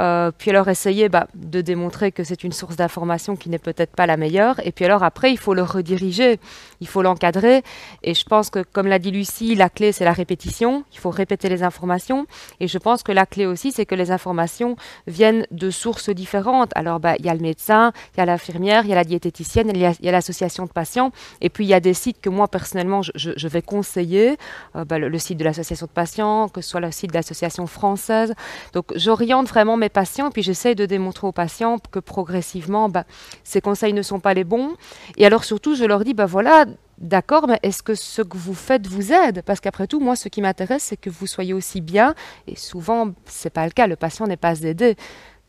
euh, 0.00 0.30
puis 0.36 0.50
alors 0.50 0.68
essayer 0.68 1.08
bah, 1.08 1.28
de 1.34 1.60
démontrer 1.60 2.10
que 2.10 2.24
c'est 2.24 2.42
une 2.44 2.52
source 2.52 2.76
d'information 2.76 3.36
qui 3.36 3.48
n'est 3.48 3.58
peut-être 3.58 3.94
pas 3.94 4.06
la 4.06 4.16
meilleure, 4.16 4.60
et 4.66 4.72
puis 4.72 4.84
alors 4.84 5.02
après 5.02 5.30
il 5.30 5.38
faut 5.38 5.54
le 5.54 5.62
rediriger, 5.62 6.38
il 6.80 6.88
faut 6.88 7.02
l'encadrer, 7.02 7.62
et 8.02 8.14
je 8.14 8.24
pense 8.24 8.50
que 8.50 8.60
comme 8.60 8.86
l'a 8.86 8.98
dit 8.98 9.10
Lucie, 9.10 9.54
la 9.54 9.68
clé 9.68 9.92
c'est 9.92 10.04
la 10.04 10.12
répétition, 10.12 10.84
il 10.92 10.98
faut 10.98 11.10
répéter 11.10 11.48
les 11.48 11.62
informations, 11.62 12.26
et 12.60 12.68
je 12.68 12.78
pense 12.78 13.02
que 13.02 13.12
la 13.12 13.26
clé 13.26 13.46
aussi 13.46 13.72
c'est 13.72 13.86
que 13.86 13.94
les 13.94 14.10
informations 14.10 14.76
viennent 15.06 15.46
de 15.50 15.70
sources 15.70 16.10
différentes. 16.10 16.70
Alors, 16.74 17.00
bah, 17.00 17.14
il 17.18 17.26
y 17.26 17.28
a 17.28 17.34
le 17.34 17.40
médecin, 17.40 17.92
il 18.14 18.18
y 18.18 18.20
a 18.20 18.26
l'infirmière, 18.26 18.84
il 18.84 18.90
y 18.90 18.92
a 18.92 18.96
la 18.96 19.04
diététicienne, 19.04 19.70
il 19.74 19.80
y 19.80 20.08
a, 20.08 20.12
l'association 20.12 20.64
de 20.64 20.70
patients. 20.70 21.10
Et 21.40 21.50
puis, 21.50 21.64
il 21.64 21.68
y 21.68 21.74
a 21.74 21.80
des 21.80 21.94
sites 21.94 22.20
que 22.20 22.30
moi, 22.30 22.48
personnellement, 22.48 23.02
je, 23.02 23.48
vais 23.48 23.62
conseiller. 23.62 24.36
Euh, 24.76 24.84
bah, 24.84 24.98
le, 24.98 25.08
le 25.08 25.18
site 25.18 25.38
de 25.38 25.44
l'association 25.44 25.86
de 25.86 25.90
patients, 25.92 26.48
que 26.48 26.60
ce 26.60 26.70
soit 26.74 26.80
le 26.80 26.90
site 26.90 27.10
de 27.10 27.14
l'association 27.14 27.66
française. 27.66 28.34
Donc, 28.72 28.86
j'oriente 28.96 29.48
vraiment 29.48 29.76
mes 29.76 29.88
patients 29.88 30.30
puis 30.30 30.42
j'essaye 30.42 30.74
de 30.74 30.86
démontrer 30.86 31.26
aux 31.26 31.32
patients 31.32 31.78
que 31.78 32.00
progressivement, 32.00 32.88
bah, 32.88 33.04
ces 33.44 33.60
conseils 33.60 33.92
ne 33.92 34.02
sont 34.02 34.18
pas 34.18 34.34
les 34.34 34.44
bons. 34.44 34.74
Et 35.16 35.24
alors, 35.24 35.44
surtout, 35.44 35.76
je 35.76 35.84
leur 35.84 36.04
dis, 36.04 36.14
bah 36.14 36.26
voilà, 36.26 36.66
D'accord, 36.98 37.48
mais 37.48 37.58
est-ce 37.64 37.82
que 37.82 37.96
ce 37.96 38.22
que 38.22 38.36
vous 38.36 38.54
faites 38.54 38.86
vous 38.86 39.12
aide? 39.12 39.42
Parce 39.44 39.58
qu'après 39.58 39.88
tout, 39.88 39.98
moi, 39.98 40.14
ce 40.14 40.28
qui 40.28 40.40
m'intéresse, 40.40 40.84
c'est 40.84 40.96
que 40.96 41.10
vous 41.10 41.26
soyez 41.26 41.52
aussi 41.52 41.80
bien. 41.80 42.14
Et 42.46 42.54
souvent, 42.54 43.10
c'est 43.24 43.50
pas 43.50 43.64
le 43.64 43.72
cas. 43.72 43.88
Le 43.88 43.96
patient 43.96 44.28
n'est 44.28 44.36
pas 44.36 44.60
aidé. 44.60 44.94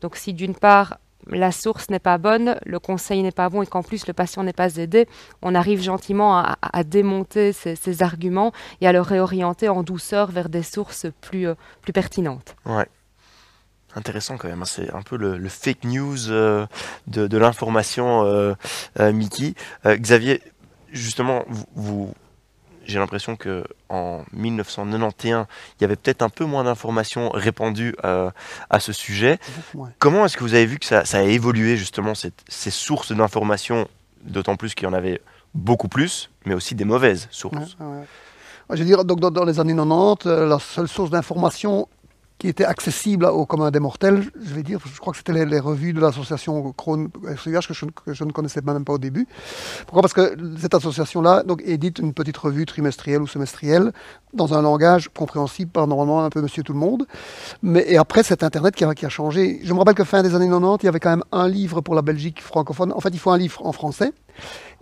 Donc, 0.00 0.16
si 0.16 0.34
d'une 0.34 0.56
part 0.56 0.98
la 1.30 1.52
source 1.52 1.90
n'est 1.90 1.98
pas 1.98 2.18
bonne, 2.18 2.58
le 2.64 2.78
conseil 2.78 3.22
n'est 3.22 3.32
pas 3.32 3.48
bon 3.48 3.62
et 3.62 3.66
qu'en 3.66 3.82
plus 3.82 4.06
le 4.06 4.12
patient 4.12 4.42
n'est 4.42 4.52
pas 4.52 4.76
aidé, 4.76 5.06
on 5.42 5.54
arrive 5.54 5.82
gentiment 5.82 6.38
à, 6.38 6.84
démonter 6.84 7.52
ces, 7.52 8.02
arguments 8.02 8.52
et 8.80 8.86
à 8.86 8.92
le 8.92 9.00
réorienter 9.00 9.68
en 9.68 9.82
douceur 9.82 10.30
vers 10.30 10.48
des 10.48 10.62
sources 10.62 11.06
plus, 11.20 11.48
euh, 11.48 11.54
pertinentes. 11.92 12.56
Ouais. 12.64 12.86
Intéressant 13.94 14.36
quand 14.36 14.48
même, 14.48 14.62
hein. 14.62 14.66
c'est 14.66 14.92
un 14.92 15.02
peu 15.02 15.16
le, 15.16 15.48
fake 15.48 15.84
news 15.84 16.30
euh, 16.30 16.66
de, 17.06 17.38
l'information, 17.38 18.24
euh, 18.24 18.54
Mickey. 18.98 19.54
Xavier, 19.86 20.42
justement, 20.92 21.44
vous- 21.74 22.12
j'ai 22.86 22.98
l'impression 22.98 23.36
que 23.36 23.64
en 23.88 24.22
1991, 24.32 25.46
il 25.78 25.82
y 25.82 25.84
avait 25.84 25.96
peut-être 25.96 26.22
un 26.22 26.28
peu 26.28 26.44
moins 26.44 26.64
d'informations 26.64 27.30
répandues 27.30 27.94
euh, 28.04 28.30
à 28.70 28.80
ce 28.80 28.92
sujet. 28.92 29.38
Comment 29.98 30.24
est-ce 30.24 30.36
que 30.36 30.42
vous 30.44 30.54
avez 30.54 30.66
vu 30.66 30.78
que 30.78 30.86
ça, 30.86 31.04
ça 31.04 31.18
a 31.18 31.22
évolué 31.22 31.76
justement 31.76 32.14
cette- 32.14 32.42
ces 32.48 32.70
sources 32.70 33.12
d'informations, 33.12 33.88
d'autant 34.22 34.56
plus 34.56 34.74
qu'il 34.74 34.86
y 34.86 34.90
en 34.90 34.94
avait 34.94 35.20
beaucoup 35.54 35.88
plus, 35.88 36.30
mais 36.44 36.54
aussi 36.54 36.74
des 36.74 36.84
mauvaises 36.84 37.28
sources? 37.30 37.76
Ouais, 37.80 37.86
ouais, 37.86 37.96
ouais. 37.98 38.06
Je 38.76 38.78
veux 38.82 38.84
dire, 38.84 39.04
donc, 39.04 39.20
dans, 39.20 39.30
dans 39.30 39.44
les 39.44 39.60
années 39.60 39.74
90, 39.76 40.26
euh, 40.26 40.46
la 40.48 40.58
seule 40.58 40.88
source 40.88 41.10
d'information 41.10 41.88
qui 42.38 42.48
était 42.48 42.64
accessible 42.64 43.24
au 43.24 43.46
commun 43.46 43.70
des 43.70 43.80
mortels, 43.80 44.24
je 44.38 44.54
vais 44.54 44.62
dire, 44.62 44.78
je 44.84 45.00
crois 45.00 45.12
que 45.12 45.16
c'était 45.16 45.44
les, 45.44 45.60
revues 45.60 45.94
de 45.94 46.00
l'association 46.00 46.72
Crohn 46.72 47.08
SIH 47.42 47.66
que 47.66 48.12
je, 48.12 48.24
ne 48.24 48.30
connaissais 48.30 48.60
même 48.60 48.84
pas 48.84 48.92
au 48.92 48.98
début. 48.98 49.26
Pourquoi? 49.86 50.02
Parce 50.02 50.12
que 50.12 50.36
cette 50.58 50.74
association-là 50.74 51.44
édite 51.64 51.98
une 51.98 52.12
petite 52.12 52.36
revue 52.36 52.66
trimestrielle 52.66 53.22
ou 53.22 53.26
semestrielle 53.26 53.92
dans 54.34 54.52
un 54.52 54.60
langage 54.60 55.08
compréhensible 55.08 55.70
par 55.70 55.86
normalement 55.86 56.24
un 56.24 56.30
peu 56.30 56.42
monsieur 56.42 56.62
tout 56.62 56.74
le 56.74 56.78
monde. 56.78 57.06
Mais, 57.62 57.84
et 57.88 57.96
après, 57.96 58.22
c'est 58.22 58.42
Internet 58.42 58.74
qui 58.76 58.84
a 58.84 59.08
changé. 59.08 59.60
Je 59.62 59.72
me 59.72 59.78
rappelle 59.78 59.94
que 59.94 60.04
fin 60.04 60.22
des 60.22 60.34
années 60.34 60.46
90, 60.46 60.82
il 60.82 60.86
y 60.86 60.88
avait 60.88 61.00
quand 61.00 61.10
même 61.10 61.24
un 61.32 61.48
livre 61.48 61.80
pour 61.80 61.94
la 61.94 62.02
Belgique 62.02 62.42
francophone. 62.42 62.92
En 62.92 63.00
fait, 63.00 63.10
il 63.10 63.18
faut 63.18 63.30
un 63.30 63.38
livre 63.38 63.64
en 63.64 63.72
français. 63.72 64.12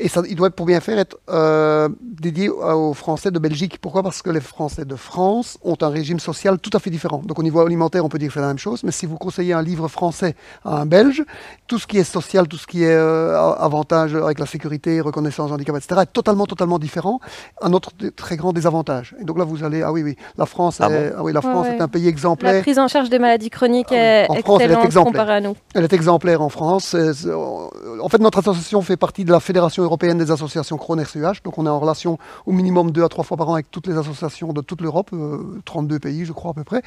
Et 0.00 0.08
ça, 0.08 0.22
il 0.28 0.34
doit, 0.34 0.50
pour 0.50 0.66
bien 0.66 0.80
faire, 0.80 0.98
être 0.98 1.18
euh, 1.30 1.88
dédié 2.00 2.48
aux 2.48 2.94
Français 2.94 3.30
de 3.30 3.38
Belgique. 3.38 3.78
Pourquoi? 3.80 4.02
Parce 4.02 4.22
que 4.22 4.30
les 4.30 4.40
Français 4.40 4.84
de 4.84 4.96
France 4.96 5.56
ont 5.62 5.76
un 5.80 5.88
régime 5.88 6.18
social 6.18 6.58
tout 6.58 6.70
à 6.72 6.80
fait 6.80 6.90
différent. 6.90 7.22
Donc 7.24 7.38
au 7.38 7.44
niveau 7.44 7.60
alimentaire, 7.60 8.04
on 8.04 8.08
peut 8.08 8.18
dire 8.18 8.28
que 8.28 8.34
c'est 8.34 8.40
la 8.40 8.48
même 8.48 8.58
chose. 8.58 8.82
Mais 8.82 8.90
si 8.90 9.06
vous 9.06 9.16
conseillez 9.18 9.52
un 9.52 9.62
livre 9.62 9.86
français 9.86 10.34
à 10.64 10.80
un 10.80 10.86
Belge, 10.86 11.22
tout 11.68 11.78
ce 11.78 11.86
qui 11.86 11.98
est 11.98 12.02
social, 12.04 12.48
tout 12.48 12.56
ce 12.56 12.66
qui 12.66 12.82
est 12.82 12.88
euh, 12.90 13.38
avantage 13.54 14.16
avec 14.16 14.40
la 14.40 14.46
sécurité, 14.46 15.00
reconnaissance, 15.00 15.52
handicap, 15.52 15.76
etc., 15.76 16.00
est 16.02 16.12
totalement, 16.12 16.46
totalement 16.46 16.80
différent. 16.80 17.20
Un 17.62 17.72
autre 17.72 17.90
très 18.16 18.36
grand 18.36 18.52
désavantage. 18.52 19.14
Et 19.20 19.24
donc 19.24 19.38
là, 19.38 19.44
vous 19.44 19.62
allez, 19.62 19.82
ah 19.82 19.92
oui, 19.92 20.02
oui, 20.02 20.16
la 20.36 20.46
France, 20.46 20.78
Ah 20.80 20.90
est, 20.90 21.12
ah 21.16 21.22
oui, 21.22 21.32
la 21.32 21.40
France 21.40 21.68
ouais. 21.68 21.76
est 21.76 21.80
un 21.80 21.86
pays 21.88 22.02
La 22.02 22.08
exemplaire. 22.08 22.62
prise 22.62 22.80
en 22.80 22.88
charge 22.88 23.10
des 23.10 23.20
maladies 23.20 23.50
chroniques 23.50 23.86
Ah 23.92 23.94
oui. 23.94 23.98
est 23.98 24.30
En 24.30 24.34
France, 24.42 24.60
elle 24.60 24.70
est 24.72 24.74
excellente 24.74 24.84
exemplaire. 24.86 25.12
comparée 25.22 25.36
à 25.36 25.40
nous. 25.40 25.54
Elle 25.74 25.84
est 25.84 25.92
exemplaire 25.92 26.42
en 26.42 26.48
France. 26.48 26.96
En 26.96 28.08
fait, 28.08 28.18
notre 28.18 28.38
association 28.40 28.82
fait 28.82 28.96
partie 28.96 29.24
de 29.24 29.30
la 29.30 29.38
Fédération 29.44 29.82
européenne 29.82 30.18
des 30.18 30.30
associations 30.30 30.76
Crohn-RCH. 30.78 31.42
Donc, 31.44 31.58
on 31.58 31.66
est 31.66 31.68
en 31.68 31.78
relation 31.78 32.18
au 32.46 32.52
minimum 32.52 32.90
deux 32.90 33.04
à 33.04 33.08
trois 33.08 33.24
fois 33.24 33.36
par 33.36 33.48
an 33.50 33.54
avec 33.54 33.70
toutes 33.70 33.86
les 33.86 33.96
associations 33.96 34.52
de 34.52 34.60
toute 34.62 34.80
l'Europe, 34.80 35.10
euh, 35.12 35.60
32 35.64 35.98
pays, 35.98 36.24
je 36.24 36.32
crois, 36.32 36.52
à 36.52 36.54
peu 36.54 36.64
près. 36.64 36.82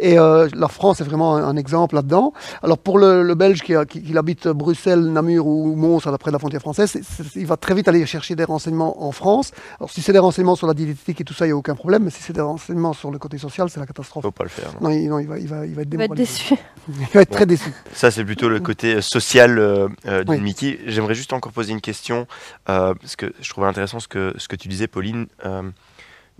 Et 0.00 0.18
euh, 0.18 0.48
la 0.54 0.68
France 0.68 1.00
est 1.00 1.04
vraiment 1.04 1.36
un, 1.36 1.44
un 1.44 1.56
exemple 1.56 1.94
là-dedans. 1.94 2.32
Alors, 2.62 2.78
pour 2.78 2.98
le, 2.98 3.22
le 3.22 3.34
Belge 3.34 3.62
qui, 3.62 3.74
a- 3.74 3.84
qui- 3.84 4.02
qui 4.02 4.16
habite 4.18 4.48
Bruxelles, 4.48 5.04
Namur 5.04 5.46
ou 5.46 5.74
Mons, 5.76 6.06
à 6.06 6.10
la- 6.10 6.18
près 6.18 6.30
de 6.30 6.34
la 6.34 6.38
frontière 6.38 6.60
française, 6.60 6.98
il 7.36 7.46
va 7.46 7.56
très 7.56 7.74
vite 7.74 7.86
aller 7.88 8.04
chercher 8.06 8.34
des 8.34 8.44
renseignements 8.44 9.04
en 9.06 9.12
France. 9.12 9.52
Alors, 9.78 9.90
si 9.90 10.02
c'est 10.02 10.12
des 10.12 10.18
renseignements 10.18 10.56
sur 10.56 10.66
la 10.66 10.74
diététique 10.74 11.20
et 11.20 11.24
tout 11.24 11.34
ça, 11.34 11.44
il 11.46 11.48
n'y 11.48 11.52
a 11.52 11.56
aucun 11.56 11.74
problème. 11.76 12.02
Mais 12.04 12.10
si 12.10 12.22
c'est 12.22 12.32
des 12.32 12.40
renseignements 12.40 12.92
sur 12.92 13.10
le 13.10 13.18
côté 13.18 13.38
social, 13.38 13.70
c'est 13.70 13.78
la 13.80 13.86
catastrophe. 13.86 14.22
Faut 14.24 14.30
pas 14.32 14.44
le 14.44 14.50
faire. 14.50 14.70
non. 14.80 14.88
Non, 14.88 14.94
il, 14.94 15.08
non, 15.08 15.18
il 15.20 15.28
va, 15.28 15.38
il, 15.38 15.46
va, 15.48 15.64
il 15.64 15.74
va 15.74 15.82
être 15.82 15.94
va 15.96 16.08
déçu. 16.08 16.54
Il 16.88 17.06
va 17.14 17.22
être 17.22 17.30
très 17.30 17.46
déçu. 17.46 17.70
Ça, 17.94 18.10
c'est 18.10 18.24
plutôt 18.24 18.48
le 18.48 18.60
côté 18.60 18.96
euh, 18.96 19.00
social 19.00 19.58
euh, 19.58 19.88
euh, 20.06 20.22
de 20.24 20.30
Oui. 20.30 20.40
Mickey. 20.40 20.78
J'aimerais 20.86 21.14
juste 21.14 21.32
encore 21.32 21.52
poser 21.52 21.72
une 21.72 21.80
question, 21.84 22.26
euh, 22.68 22.94
parce 22.94 23.14
que 23.16 23.32
je 23.40 23.48
trouvais 23.50 23.66
intéressant 23.68 24.00
ce 24.00 24.08
que, 24.08 24.34
ce 24.38 24.48
que 24.48 24.56
tu 24.56 24.68
disais, 24.68 24.86
Pauline. 24.88 25.26
Euh, 25.44 25.70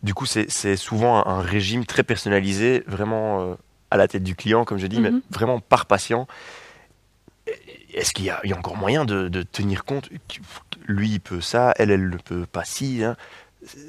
du 0.02 0.12
coup, 0.14 0.26
c'est 0.26 0.76
souvent 0.76 1.24
un, 1.26 1.38
un 1.38 1.40
régime 1.40 1.84
très 1.86 2.02
personnalisé, 2.02 2.82
vraiment 2.86 3.40
euh, 3.42 3.54
à 3.90 3.96
la 3.96 4.08
tête 4.08 4.22
du 4.24 4.34
client, 4.34 4.64
comme 4.64 4.78
je 4.78 4.86
dis, 4.86 5.00
mais 5.00 5.10
Mhm. 5.12 5.20
vraiment 5.30 5.60
par 5.60 5.86
patient. 5.86 6.26
Est-ce 7.92 8.12
qu'il 8.12 8.24
y, 8.24 8.48
y 8.48 8.52
a 8.52 8.58
encore 8.58 8.76
moyen 8.76 9.04
de, 9.04 9.28
de 9.28 9.42
tenir 9.42 9.84
compte 9.84 10.08
Lui, 10.86 11.10
il 11.10 11.20
peut 11.20 11.40
ça, 11.40 11.72
elle, 11.78 11.90
elle 11.90 12.08
ne 12.10 12.16
peut 12.16 12.46
pas 12.46 12.64
si. 12.64 13.04
hein? 13.04 13.16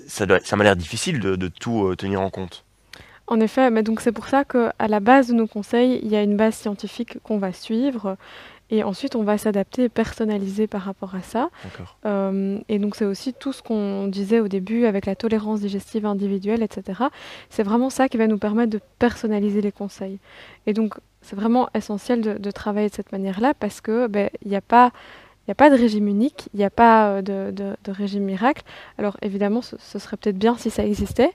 Ça 0.07 0.25
doit- 0.25 0.39
ça 0.43 0.55
m'a 0.55 0.63
l'air 0.63 0.75
difficile 0.75 1.19
de, 1.19 1.35
de 1.35 1.47
tout 1.47 1.87
euh, 1.87 1.95
tenir 1.95 2.21
en 2.21 2.29
compte. 2.29 2.63
En 3.27 3.39
effet, 3.39 3.71
mais 3.71 3.81
donc 3.81 4.01
c'est 4.01 4.11
pour 4.11 4.27
ça 4.27 4.45
qu'à 4.45 4.71
la 4.87 4.99
base 4.99 5.29
de 5.29 5.33
nos 5.33 5.47
conseils, 5.47 5.99
il 6.03 6.09
y 6.09 6.15
a 6.15 6.21
une 6.21 6.37
base 6.37 6.53
scientifique 6.55 7.17
qu'on 7.23 7.39
va 7.39 7.51
suivre. 7.51 8.17
Et 8.71 8.83
ensuite, 8.83 9.15
on 9.15 9.23
va 9.23 9.37
s'adapter 9.37 9.83
et 9.83 9.89
personnaliser 9.89 10.65
par 10.65 10.81
rapport 10.81 11.13
à 11.13 11.21
ça. 11.21 11.49
Euh, 12.05 12.59
et 12.67 12.79
donc, 12.79 12.95
c'est 12.95 13.05
aussi 13.05 13.33
tout 13.33 13.53
ce 13.53 13.61
qu'on 13.61 14.07
disait 14.07 14.39
au 14.39 14.47
début 14.47 14.85
avec 14.85 15.05
la 15.05 15.15
tolérance 15.15 15.61
digestive 15.61 16.05
individuelle, 16.05 16.63
etc. 16.63 17.03
C'est 17.49 17.63
vraiment 17.63 17.91
ça 17.91 18.09
qui 18.09 18.17
va 18.17 18.25
nous 18.25 18.39
permettre 18.39 18.71
de 18.71 18.79
personnaliser 18.97 19.61
les 19.61 19.71
conseils. 19.71 20.17
Et 20.65 20.73
donc, 20.73 20.95
c'est 21.21 21.35
vraiment 21.35 21.69
essentiel 21.75 22.21
de, 22.21 22.51
travailler 22.51 22.89
de 22.89 22.93
cette 22.93 23.11
manière-là 23.11 23.53
parce 23.53 23.81
que 23.81 24.07
ben, 24.07 24.29
il 24.43 24.49
n'y 24.49 24.55
a 24.55 24.61
pas 24.61 24.91
il 25.43 25.49
n'y 25.49 25.51
a 25.51 25.55
pas 25.55 25.69
de 25.69 25.75
régime 25.75 26.07
unique, 26.07 26.49
il 26.55 26.57
n'y 26.57 26.63
a 26.63 26.71
pas 26.71 27.07
euh, 27.07 27.21
de, 27.21 27.51
de, 27.51 27.91
régime 27.91 28.23
miracle. 28.23 28.63
Alors 28.97 29.15
évidemment, 29.21 29.61
ce, 29.61 29.75
ce 29.77 29.99
serait 29.99 30.17
peut-être 30.17 30.39
bien 30.39 30.55
si 30.55 30.71
ça 30.71 30.83
existait, 30.83 31.31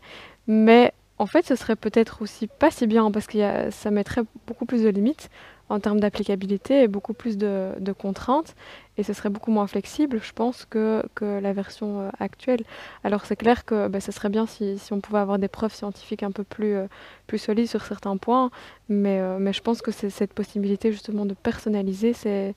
mais 0.48 0.92
en 1.18 1.26
fait, 1.26 1.46
ce 1.46 1.54
serait 1.54 1.76
peut-être 1.76 2.22
aussi 2.22 2.48
pas 2.48 2.70
si 2.70 2.86
bien 2.86 3.10
parce 3.12 3.26
que 3.26 3.70
ça 3.70 3.90
mettrait 3.90 4.22
beaucoup 4.46 4.64
plus 4.64 4.82
de 4.82 4.88
limites 4.88 5.28
en 5.70 5.80
termes 5.80 6.00
d'applicabilité 6.00 6.82
et 6.82 6.88
beaucoup 6.88 7.14
plus 7.14 7.38
de, 7.38 7.92
contraintes. 7.96 8.54
Et 8.98 9.02
ce 9.02 9.14
serait 9.14 9.30
beaucoup 9.30 9.50
moins 9.50 9.66
flexible, 9.66 10.20
je 10.22 10.32
pense, 10.32 10.66
que, 10.68 11.02
que 11.14 11.40
la 11.40 11.52
version 11.54 12.00
euh, 12.00 12.10
actuelle. 12.18 12.60
Alors 13.02 13.24
c'est 13.24 13.36
clair 13.36 13.64
que 13.64 13.88
bah, 13.88 14.00
ce 14.00 14.12
serait 14.12 14.28
bien 14.28 14.46
si, 14.46 14.78
si, 14.78 14.92
on 14.92 15.00
pouvait 15.00 15.20
avoir 15.20 15.38
des 15.38 15.48
preuves 15.48 15.72
scientifiques 15.72 16.22
un 16.22 16.32
peu 16.32 16.44
plus, 16.44 16.74
euh, 16.74 16.86
plus 17.26 17.38
solides 17.38 17.68
sur 17.68 17.84
certains 17.84 18.16
points. 18.18 18.50
Mais, 18.88 19.20
euh, 19.20 19.38
mais 19.40 19.54
je 19.54 19.62
pense 19.62 19.80
que 19.80 19.90
cette 19.90 20.34
possibilité 20.34 20.92
justement 20.92 21.24
de 21.24 21.34
personnaliser, 21.34 22.12
c'est 22.12 22.54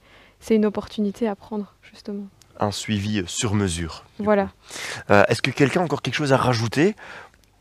une 0.50 0.66
opportunité 0.66 1.26
à 1.28 1.34
prendre, 1.34 1.72
justement 1.82 2.26
un 2.60 2.70
suivi 2.70 3.24
sur 3.26 3.52
mesure. 3.54 4.04
Voilà. 4.20 4.48
Est-ce 5.08 5.42
que 5.42 5.50
quelqu'un 5.50 5.80
a 5.80 5.84
encore 5.84 6.02
quelque 6.02 6.14
chose 6.14 6.32
à 6.32 6.36
rajouter 6.36 6.94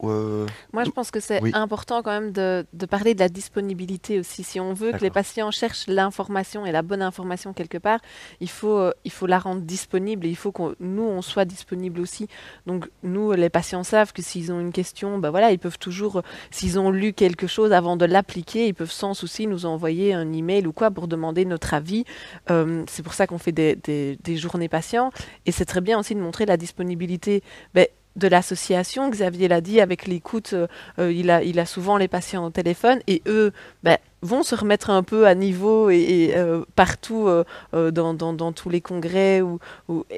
euh, 0.10 0.46
Moi, 0.72 0.84
je 0.84 0.90
pense 0.90 1.12
que 1.12 1.20
c'est 1.20 1.54
important 1.56 2.02
quand 2.02 2.12
même 2.12 2.32
de, 2.32 2.66
parler 2.90 3.14
de 3.14 3.20
la 3.20 3.30
disponibilité 3.30 4.20
aussi. 4.20 4.44
Si 4.44 4.60
on 4.60 4.74
veut 4.74 4.92
que 4.92 5.02
les 5.02 5.10
patients 5.10 5.52
cherchent 5.52 5.88
l'information 5.88 6.66
et 6.66 6.72
la 6.72 6.82
bonne 6.82 7.02
information 7.02 7.54
quelque 7.54 7.78
part, 7.78 8.00
il 8.40 8.50
faut, 8.50 8.78
euh, 8.78 8.92
il 9.06 9.12
faut 9.12 9.28
la 9.28 9.40
rendre 9.40 9.62
disponible 9.62 10.26
et 10.26 10.30
il 10.30 10.36
faut 10.36 10.52
que 10.52 10.76
nous, 10.80 11.04
on 11.04 11.22
soit 11.22 11.46
disponible 11.46 12.00
aussi. 12.00 12.28
Donc, 12.66 12.90
nous, 13.04 13.32
les 13.34 13.50
patients 13.50 13.84
savent 13.84 14.14
que 14.14 14.22
s'ils 14.22 14.52
ont 14.52 14.60
une 14.60 14.72
question, 14.72 15.18
ben 15.20 15.30
voilà, 15.30 15.52
ils 15.52 15.60
peuvent 15.60 15.80
toujours, 15.80 16.22
s'ils 16.52 16.80
ont 16.80 16.92
lu 16.92 17.14
quelque 17.14 17.48
chose 17.48 17.74
avant 17.74 17.98
de 17.98 18.06
l'appliquer, 18.06 18.68
ils 18.68 18.74
peuvent 18.74 18.92
sans 18.92 19.14
souci 19.14 19.48
nous 19.48 19.66
envoyer 19.66 20.14
un 20.14 20.32
email 20.34 20.68
ou 20.68 20.74
quoi 20.74 20.92
pour 20.92 21.08
demander 21.08 21.46
notre 21.46 21.74
avis. 21.74 22.06
Euh, 22.50 22.84
c'est 22.88 23.04
pour 23.04 23.14
ça 23.14 23.28
qu'on 23.28 23.38
fait 23.38 23.52
des, 23.52 23.76
des, 23.76 24.36
journées 24.38 24.70
patients. 24.70 25.12
Et 25.46 25.52
c'est 25.52 25.66
très 25.66 25.82
bien 25.82 26.00
aussi 26.00 26.16
de 26.16 26.20
montrer 26.20 26.46
la 26.46 26.58
disponibilité. 26.58 27.44
Ben, 27.74 27.88
de 28.16 28.28
l'association. 28.28 29.10
Xavier 29.10 29.48
l'a 29.48 29.62
dit, 29.62 29.82
avec 29.82 30.08
l'écoute, 30.08 30.54
euh, 30.54 30.68
euh, 31.00 31.12
il, 31.12 31.30
a, 31.30 31.66
souvent 31.66 31.98
les 31.98 32.08
patients 32.08 32.46
au 32.46 32.50
téléphone 32.50 33.00
et 33.08 33.22
eux 33.28 33.52
ben, 33.84 33.98
vont 34.22 34.44
se 34.44 34.56
remettre 34.56 34.90
un 34.90 35.04
peu 35.04 35.28
à 35.28 35.36
niveau 35.36 35.90
et, 35.90 36.34
euh, 36.36 36.64
partout 36.76 37.30
dans, 37.74 38.52
tous 38.54 38.70
les 38.70 38.82
congrès. 38.82 39.42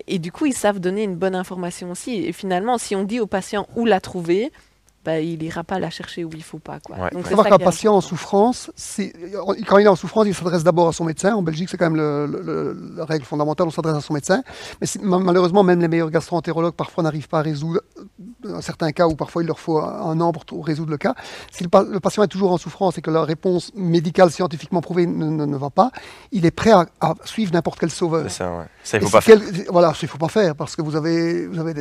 Et 0.07 0.19
du 0.19 0.31
coup, 0.31 0.45
ils 0.45 0.53
savent 0.53 0.79
donner 0.79 1.03
une 1.03 1.15
bonne 1.15 1.35
information 1.35 1.91
aussi. 1.91 2.25
Et 2.25 2.31
finalement, 2.31 2.77
si 2.77 2.95
on 2.95 3.03
dit 3.03 3.19
au 3.19 3.27
patient 3.27 3.67
où 3.75 3.85
la 3.85 3.99
trouver, 3.99 4.51
bah, 5.05 5.19
il 5.19 5.37
n'ira 5.39 5.63
pas 5.63 5.79
la 5.79 5.91
chercher 5.91 6.25
où 6.25 6.29
il 6.33 6.39
ne 6.39 6.43
faut 6.43 6.57
pas. 6.57 6.79
Quoi. 6.79 6.97
il 7.11 7.21
faut 7.21 7.29
savoir 7.29 7.47
qu'un 7.47 7.59
patient 7.59 7.95
en 7.95 8.01
souffrance, 8.01 8.71
quand 9.67 9.77
il 9.77 9.85
est 9.85 9.87
en 9.87 9.95
souffrance, 9.95 10.25
il 10.27 10.33
s'adresse 10.33 10.63
d'abord 10.63 10.87
à 10.87 10.93
son 10.93 11.05
médecin. 11.05 11.35
En 11.35 11.43
Belgique, 11.43 11.69
c'est 11.69 11.77
quand 11.77 11.89
même 11.89 11.95
le, 11.95 12.75
la 12.97 13.05
règle 13.05 13.23
fondamentale, 13.23 13.67
on 13.67 13.71
s'adresse 13.71 13.95
à 13.95 14.01
son 14.01 14.13
médecin. 14.13 14.43
Mais 14.81 14.87
malheureusement, 15.03 15.63
même 15.63 15.79
les 15.79 15.87
meilleurs 15.87 16.09
gastro-entérologues 16.09 16.73
parfois 16.73 17.03
n'arrivent 17.03 17.27
pas 17.27 17.39
à 17.39 17.43
résoudre 17.43 17.81
un 18.47 18.61
certain 18.61 18.91
cas 18.91 19.07
où 19.07 19.15
parfois 19.15 19.43
il 19.43 19.47
leur 19.47 19.59
faut 19.59 19.79
un 19.79 20.19
an 20.21 20.31
pour 20.31 20.65
résoudre 20.65 20.91
le 20.91 20.97
cas. 20.97 21.15
Si 21.51 21.63
le, 21.63 21.99
patient 21.99 22.23
est 22.23 22.27
toujours 22.27 22.51
en 22.51 22.57
souffrance 22.57 22.97
et 22.97 23.01
que 23.01 23.11
la 23.11 23.23
réponse 23.23 23.71
médicale 23.75 24.31
scientifiquement 24.31 24.81
prouvée 24.81 25.05
ne, 25.05 25.57
va 25.57 25.69
pas, 25.69 25.91
il 26.31 26.45
est 26.45 26.51
prêt 26.51 26.71
à, 26.71 26.85
suivre 27.25 27.53
n'importe 27.53 27.79
quel 27.79 27.91
sauveur. 27.91 28.29
Ça, 28.29 28.51
ouais. 28.51 28.65
ça, 28.83 28.97
il 28.97 29.03
faut 29.03 29.09
pas 29.09 29.21
faire. 29.21 29.39
Voilà, 29.69 29.93
il 30.01 30.07
faut 30.07 30.17
pas 30.17 30.29
faire 30.29 30.55
parce 30.55 30.75
que 30.75 30.81
vous 30.81 30.95
avez, 30.95 31.47
vous 31.47 31.59
avez 31.59 31.73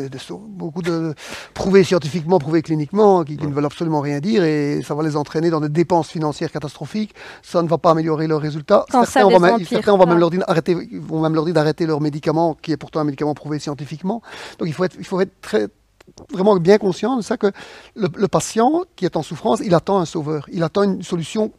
beaucoup 0.49 0.83
de 0.83 1.15
prouvés 1.55 1.85
scientifiquement, 1.85 2.39
prouvés 2.39 2.63
cliniquement 2.63 3.14
qui, 3.23 3.37
ne 3.37 3.53
veulent 3.53 3.67
absolument 3.67 4.01
rien 4.01 4.19
dire 4.19 4.43
et 4.43 4.81
ça 4.83 4.95
va 4.95 5.03
les 5.03 5.15
entraîner 5.17 5.51
dans 5.51 5.61
des 5.61 5.69
dépenses 5.69 6.09
financières 6.09 6.51
catastrophiques. 6.51 7.15
Ça 7.43 7.63
ne 7.63 7.69
va 7.69 7.79
pas 7.79 7.91
améliorer 7.91 8.27
leurs 8.27 8.41
résultats. 8.41 8.85
certains, 8.91 9.27
on 9.27 9.39
va, 9.39 9.59
certains 9.65 9.97
vont 9.97 10.07
même 10.07 10.19
leur 10.19 10.31
dire 10.31 10.43
arrêter, 10.49 10.75
vont 10.93 11.21
même 11.21 11.35
leur 11.35 11.45
dire 11.45 11.55
d'arrêter 11.55 11.87
leur 11.87 12.01
médicament 12.01 12.57
qui 12.61 12.73
est 12.73 12.77
pourtant 12.77 13.01
un 13.01 13.05
médicament 13.05 13.35
prouvé 13.35 13.59
scientifiquement. 13.59 14.23
Donc 14.59 14.67
il 14.69 14.75
faut 14.75 14.85
être, 14.85 14.97
il 14.99 15.05
faut 15.05 15.21
être 15.21 15.41
très 15.41 15.69
vraiment 16.33 16.57
bien 16.57 16.79
conscient 16.79 17.17
de 17.17 17.23
ça 17.23 17.37
que 17.37 17.51
le, 17.97 18.29
patient 18.29 18.83
qui 18.97 19.05
est 19.05 19.17
en 19.17 19.23
souffrance, 19.23 19.61
il 19.65 19.75
attend 19.75 19.99
un 19.99 20.05
sauveur, 20.05 20.47
il 20.53 20.63
attend 20.63 20.83
une 20.83 21.03
solution 21.03 21.53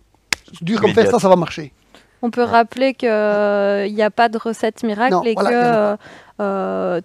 dure 0.62 0.82
comme 0.82 0.94
faire 0.94 1.10
ça, 1.10 1.20
ça 1.20 1.30
va 1.30 1.36
marcher. 1.36 1.74
On 2.22 2.32
peut 2.32 2.44
rappeler 2.44 2.94
qu'il 2.94 3.10
n'y 3.10 4.02
a 4.02 4.12
pas 4.12 4.30
de 4.30 4.38
recette 4.38 4.84
miracle 4.84 5.28
et 5.28 5.36
que 5.36 5.98
euh, 6.42 7.02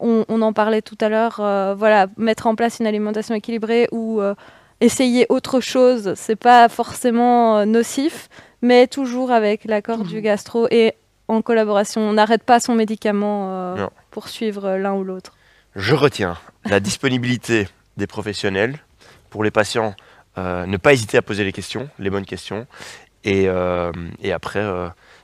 on, 0.00 0.42
en 0.42 0.52
parlait 0.52 0.82
tout 0.82 0.96
à 1.00 1.08
l'heure, 1.08 1.40
euh, 1.40 1.74
voilà, 1.76 2.06
mettre 2.16 2.46
en 2.46 2.54
place 2.54 2.78
une 2.80 2.86
alimentation 2.86 3.34
équilibrée 3.34 3.88
ou 3.92 4.20
euh, 4.20 4.34
essayer 4.80 5.26
autre 5.28 5.60
chose, 5.60 6.14
c'est 6.16 6.36
pas 6.36 6.68
forcément 6.68 7.58
euh, 7.58 7.64
nocif, 7.64 8.28
mais 8.62 8.86
toujours 8.86 9.30
avec 9.30 9.64
l'accord 9.64 10.04
du 10.04 10.20
gastro 10.20 10.66
et 10.70 10.94
en 11.28 11.42
collaboration. 11.42 12.00
On 12.00 12.14
n'arrête 12.14 12.42
pas 12.42 12.60
son 12.60 12.74
médicament 12.74 13.76
pour 14.10 14.28
suivre 14.28 14.76
l'un 14.76 14.94
ou 14.94 15.04
l'autre. 15.04 15.32
Je 15.76 15.94
retiens 15.94 16.36
la 16.64 16.80
disponibilité 16.80 17.68
des 17.96 18.06
professionnels 18.06 18.78
pour 19.30 19.44
les 19.44 19.50
patients. 19.50 19.94
ne 20.36 20.76
pas 20.76 20.92
hésiter 20.92 21.16
à 21.16 21.22
poser 21.22 21.44
les 21.44 21.52
questions, 21.52 21.88
les 21.98 22.10
bonnes 22.10 22.26
questions, 22.26 22.66
et, 23.24 23.46
et 24.20 24.32
après 24.32 24.64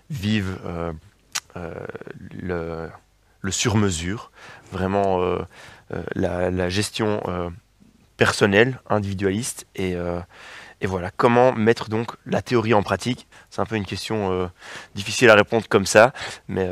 vivre 0.08 0.58
le 1.54 2.88
le 3.40 3.50
sur-mesure, 3.50 4.30
vraiment 4.72 5.22
euh, 5.22 5.38
euh, 5.94 6.02
la, 6.14 6.68
gestion 6.68 7.20
euh, 7.28 7.48
personnelle, 8.16 8.80
individualiste, 8.88 9.66
et, 9.76 9.96
voilà, 10.86 11.10
comment 11.16 11.52
mettre 11.52 11.88
donc 11.88 12.12
la 12.26 12.42
théorie 12.42 12.74
en 12.74 12.82
pratique? 12.82 13.26
C'est 13.50 13.60
un 13.60 13.66
peu 13.66 13.76
une 13.76 13.86
question 13.86 14.50
difficile 14.94 15.30
à 15.30 15.34
répondre 15.34 15.66
comme 15.68 15.86
ça, 15.86 16.12
mais 16.48 16.68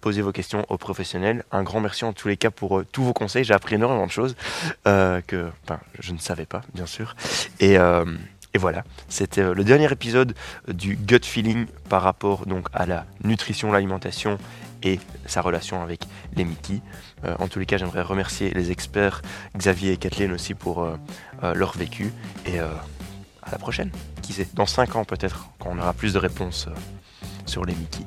posez 0.00 0.22
vos 0.22 0.32
questions 0.32 0.64
aux 0.70 0.78
professionnels. 0.78 1.44
Un 1.52 1.62
grand 1.64 1.80
merci 1.80 2.04
en 2.04 2.14
tous 2.14 2.28
les 2.28 2.38
cas 2.38 2.50
pour 2.50 2.82
tous 2.92 3.02
vos 3.02 3.12
conseils. 3.12 3.44
J'ai 3.44 3.52
appris 3.52 3.74
énormément 3.74 4.06
de 4.06 4.10
choses 4.10 4.36
que 4.84 5.50
je 5.98 6.12
ne 6.12 6.18
savais 6.18 6.46
pas, 6.46 6.62
bien 6.72 6.86
sûr. 6.86 7.14
Et, 7.60 7.74
et 7.74 8.58
voilà, 8.58 8.84
c'était 9.08 9.52
le 9.52 9.64
dernier 9.64 9.92
épisode 9.92 10.34
du 10.68 10.96
gut 10.96 11.20
feeling 11.22 11.66
par 11.90 12.02
rapport 12.02 12.46
donc 12.46 12.68
à 12.72 12.86
la 12.86 13.04
nutrition, 13.22 13.70
l'alimentation 13.70 14.38
et 14.82 15.00
sa 15.26 15.40
relation 15.40 15.82
avec 15.82 16.02
les 16.34 16.44
Mickey. 16.44 16.80
Euh, 17.24 17.34
en 17.38 17.48
tous 17.48 17.58
les 17.58 17.66
cas, 17.66 17.76
j'aimerais 17.76 18.02
remercier 18.02 18.50
les 18.50 18.70
experts 18.70 19.22
Xavier 19.56 19.92
et 19.92 19.96
Kathleen 19.96 20.32
aussi 20.32 20.54
pour 20.54 20.82
euh, 20.82 20.96
euh, 21.42 21.54
leur 21.54 21.76
vécu. 21.76 22.12
Et 22.46 22.58
à 22.58 23.50
la 23.50 23.58
prochaine. 23.58 23.90
Qui 24.22 24.32
sait, 24.32 24.48
dans 24.54 24.66
5 24.66 24.96
ans 24.96 25.04
peut-être, 25.04 25.48
quand 25.58 25.70
on 25.70 25.78
aura 25.78 25.92
plus 25.92 26.12
de 26.12 26.18
réponses 26.18 26.68
sur 27.46 27.64
les 27.64 27.74
Mickey. 27.74 28.04